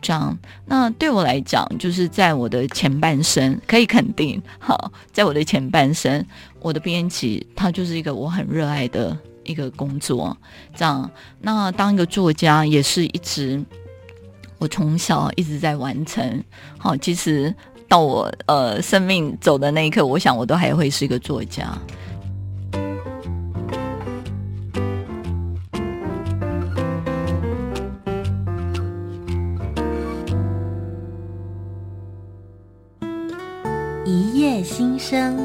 [0.00, 6.24] 这样，那对我来讲，就是在我的前半生可以肯定，好，在我的前半生，
[6.60, 10.36] 我的编辑他就是一个我很热爱的一个工作，
[10.74, 11.10] 这样。
[11.40, 13.62] 那当一个作家也是一直，
[14.58, 16.44] 我从小一直在完成，
[16.78, 17.54] 好，其实
[17.88, 21.76] 到我呃生命走的那一刻，我想我都还会是一个作家。
[34.64, 35.36] 心生。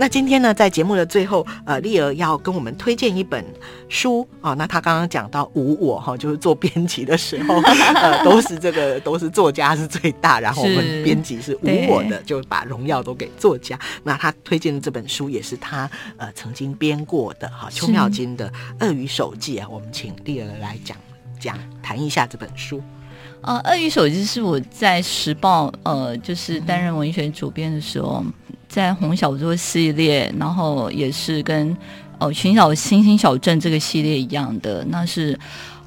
[0.00, 3.44] 那今天呢，在节目的最后，呃，丽儿要跟我们推荐一本
[3.88, 4.54] 书啊。
[4.54, 7.56] 那她刚刚讲到无我哈，就是做编辑的时候，
[7.96, 13.76] 呃，都是这个都是作家是最大，然后我们编辑是无我的，就把荣耀都给作家。
[14.04, 18.48] 那她推荐的这本书也是她呃曾经编过的哈，邱妙金的
[18.78, 19.66] 《鳄鱼手记》啊。
[19.68, 20.96] 我们请丽儿来讲
[21.40, 22.80] 讲谈一下这本书。
[23.42, 28.24] 呃，鳄鱼手机是我在时报呃，就是担任文学主编的时候，
[28.68, 31.76] 在红小说系列，然后也是跟
[32.18, 35.38] 哦寻找星星小镇这个系列一样的，那是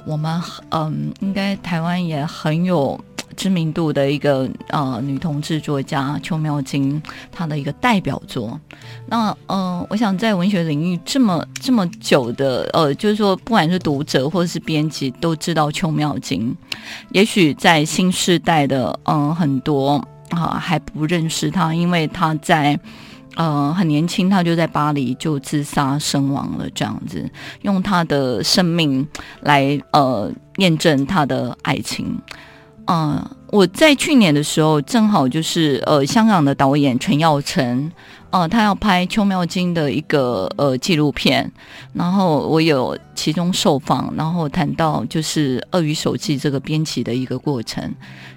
[0.05, 2.99] 我们嗯、呃，应该台湾也很有。
[3.35, 7.01] 知名度的一个呃女同志作家邱妙金，
[7.31, 8.59] 她的一个代表作。
[9.07, 16.55] 那呃，我想在文学领域这么这么久的呃，就是说不管是读者或者是编辑都知道邱妙金。
[17.11, 22.79] 也许在新世代的嗯、呃、很多啊、还不认识她，因为她在
[23.35, 27.29] 呃很年轻，她就在巴黎就自杀身亡了，这样子
[27.63, 29.05] 用她的生命
[29.41, 32.17] 来呃验证她的爱情。
[32.87, 37.91] 嗯、我在去年的时候，正好就是呃，香港的导演陈耀成，
[38.29, 41.51] 呃，他要拍邱妙津的一个呃纪录片，
[41.93, 47.93] 然后我有其中受访，然后谈到就是《鳄鱼手记》这个编辑的一个过程，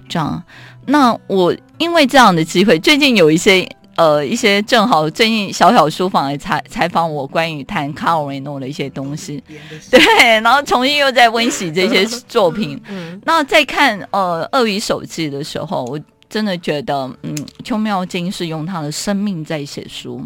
[0.07, 0.41] 这样。
[0.85, 3.67] 那我因为这样的机会，最近有一些。
[3.97, 9.41] 呃，一些正好最近小小书房也采采访我关于谈卡尔维诺的一些东西，
[9.89, 9.99] 对，
[10.41, 12.81] 然后重新又在温习这些 作品。
[12.89, 15.97] 嗯，那在看呃《鳄鱼手记》的时候，我
[16.29, 17.33] 真的觉得，嗯，
[17.63, 20.21] 邱妙金是用他的生命在写书，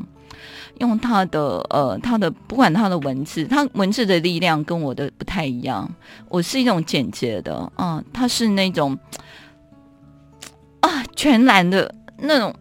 [0.79, 5.87] 用他的呃他的不管他的文字，他文字的力量跟我的不太一样。
[6.27, 8.97] 我是一种简洁的，啊、呃，他是那种
[10.79, 12.51] 啊全然的那种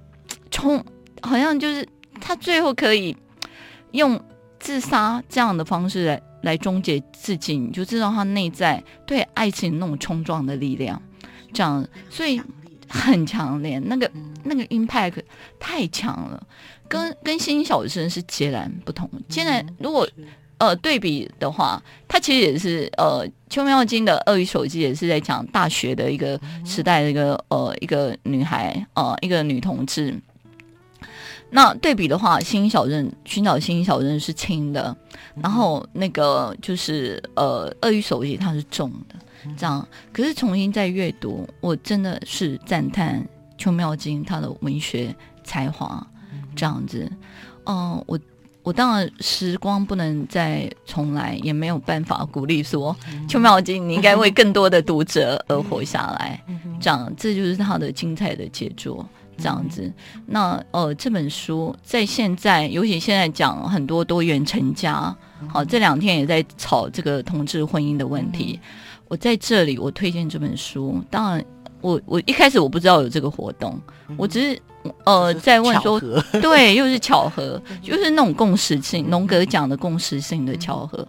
[0.51, 0.85] 冲。
[1.23, 1.87] 好像就是
[2.21, 3.17] 他最后可以
[3.93, 4.21] 用
[4.59, 11.01] 自杀这样的方式来来终结自己，你就知道他内在对爱情那种冲撞的力量，
[11.53, 12.41] 这样，所以
[12.89, 14.11] 很强烈，那个
[14.45, 15.23] 那个 impact
[15.59, 16.47] 太强了，
[16.89, 19.09] 跟跟《星星小生》是截然不同。
[19.29, 20.09] 现在如果
[20.59, 30.15] 呃对比的话，他其实也是呃邱妙金的《鳄鱼手机》也是在讲大学的一个时代的一个呃一个女孩呃一个女同志。
[31.51, 34.95] 那对比的话，《星星小镇》寻找星星小镇是轻的，
[35.37, 39.15] 然后那个就是呃，《鳄鱼手记》它是重的，
[39.57, 39.87] 这样。
[40.13, 43.27] 可是重新再阅读，我真的是赞叹
[43.57, 46.07] 邱妙金他的文学才华，
[46.55, 47.11] 这样子。
[47.65, 48.19] 嗯、呃，我
[48.63, 52.95] 我当然时光不能再重来，也没有办法鼓励说
[53.27, 56.45] 邱妙金你应该为更多的读者而活下来，
[56.79, 57.11] 这样。
[57.17, 59.09] 这就是他的精彩的杰作。
[59.39, 59.91] 这样子，
[60.27, 65.15] 那呃，这本书在现在，尤其现在讲很多多元成家，
[65.49, 68.59] 好，这两天也在吵这个同志婚姻的问题。
[69.07, 71.03] 我在这里，我推荐这本书。
[71.09, 71.45] 当然，
[71.81, 73.81] 我我一开始我不知道有这个活动，
[74.19, 74.61] 我只是
[75.05, 75.99] 呃在问说，
[76.43, 81.07] 对，又是巧合，就是那种共识性，龙格讲的共识性的巧合。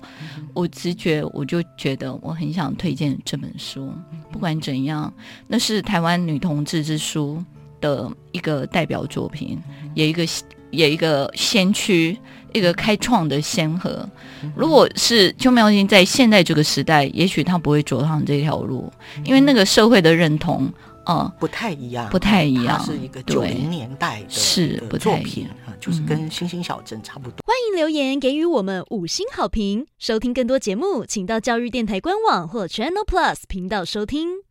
[0.53, 3.91] 我直觉我就觉得我很想推荐这本书。
[4.31, 5.11] 不管怎样，
[5.47, 7.43] 那是台湾女同志之书
[7.81, 9.57] 的一个代表作品，
[9.95, 10.25] 也一个
[10.71, 12.17] 也一个先驱，
[12.53, 14.07] 一个开创的先河。
[14.55, 18.91] 如果是邱妙津在现在这个时代，也许他不会走上这条路，
[19.23, 20.65] 因为那个社会的认同
[21.05, 22.83] 啊、呃、不太一样，不太一样。
[22.83, 27.37] 是一个九零年代的是作品啊，就是跟《星星小镇》差不多。
[27.45, 34.48] 欢迎留言给予我们五星好评，收听更多节目，请到教育电台官网或 Channel Plus 频道收听。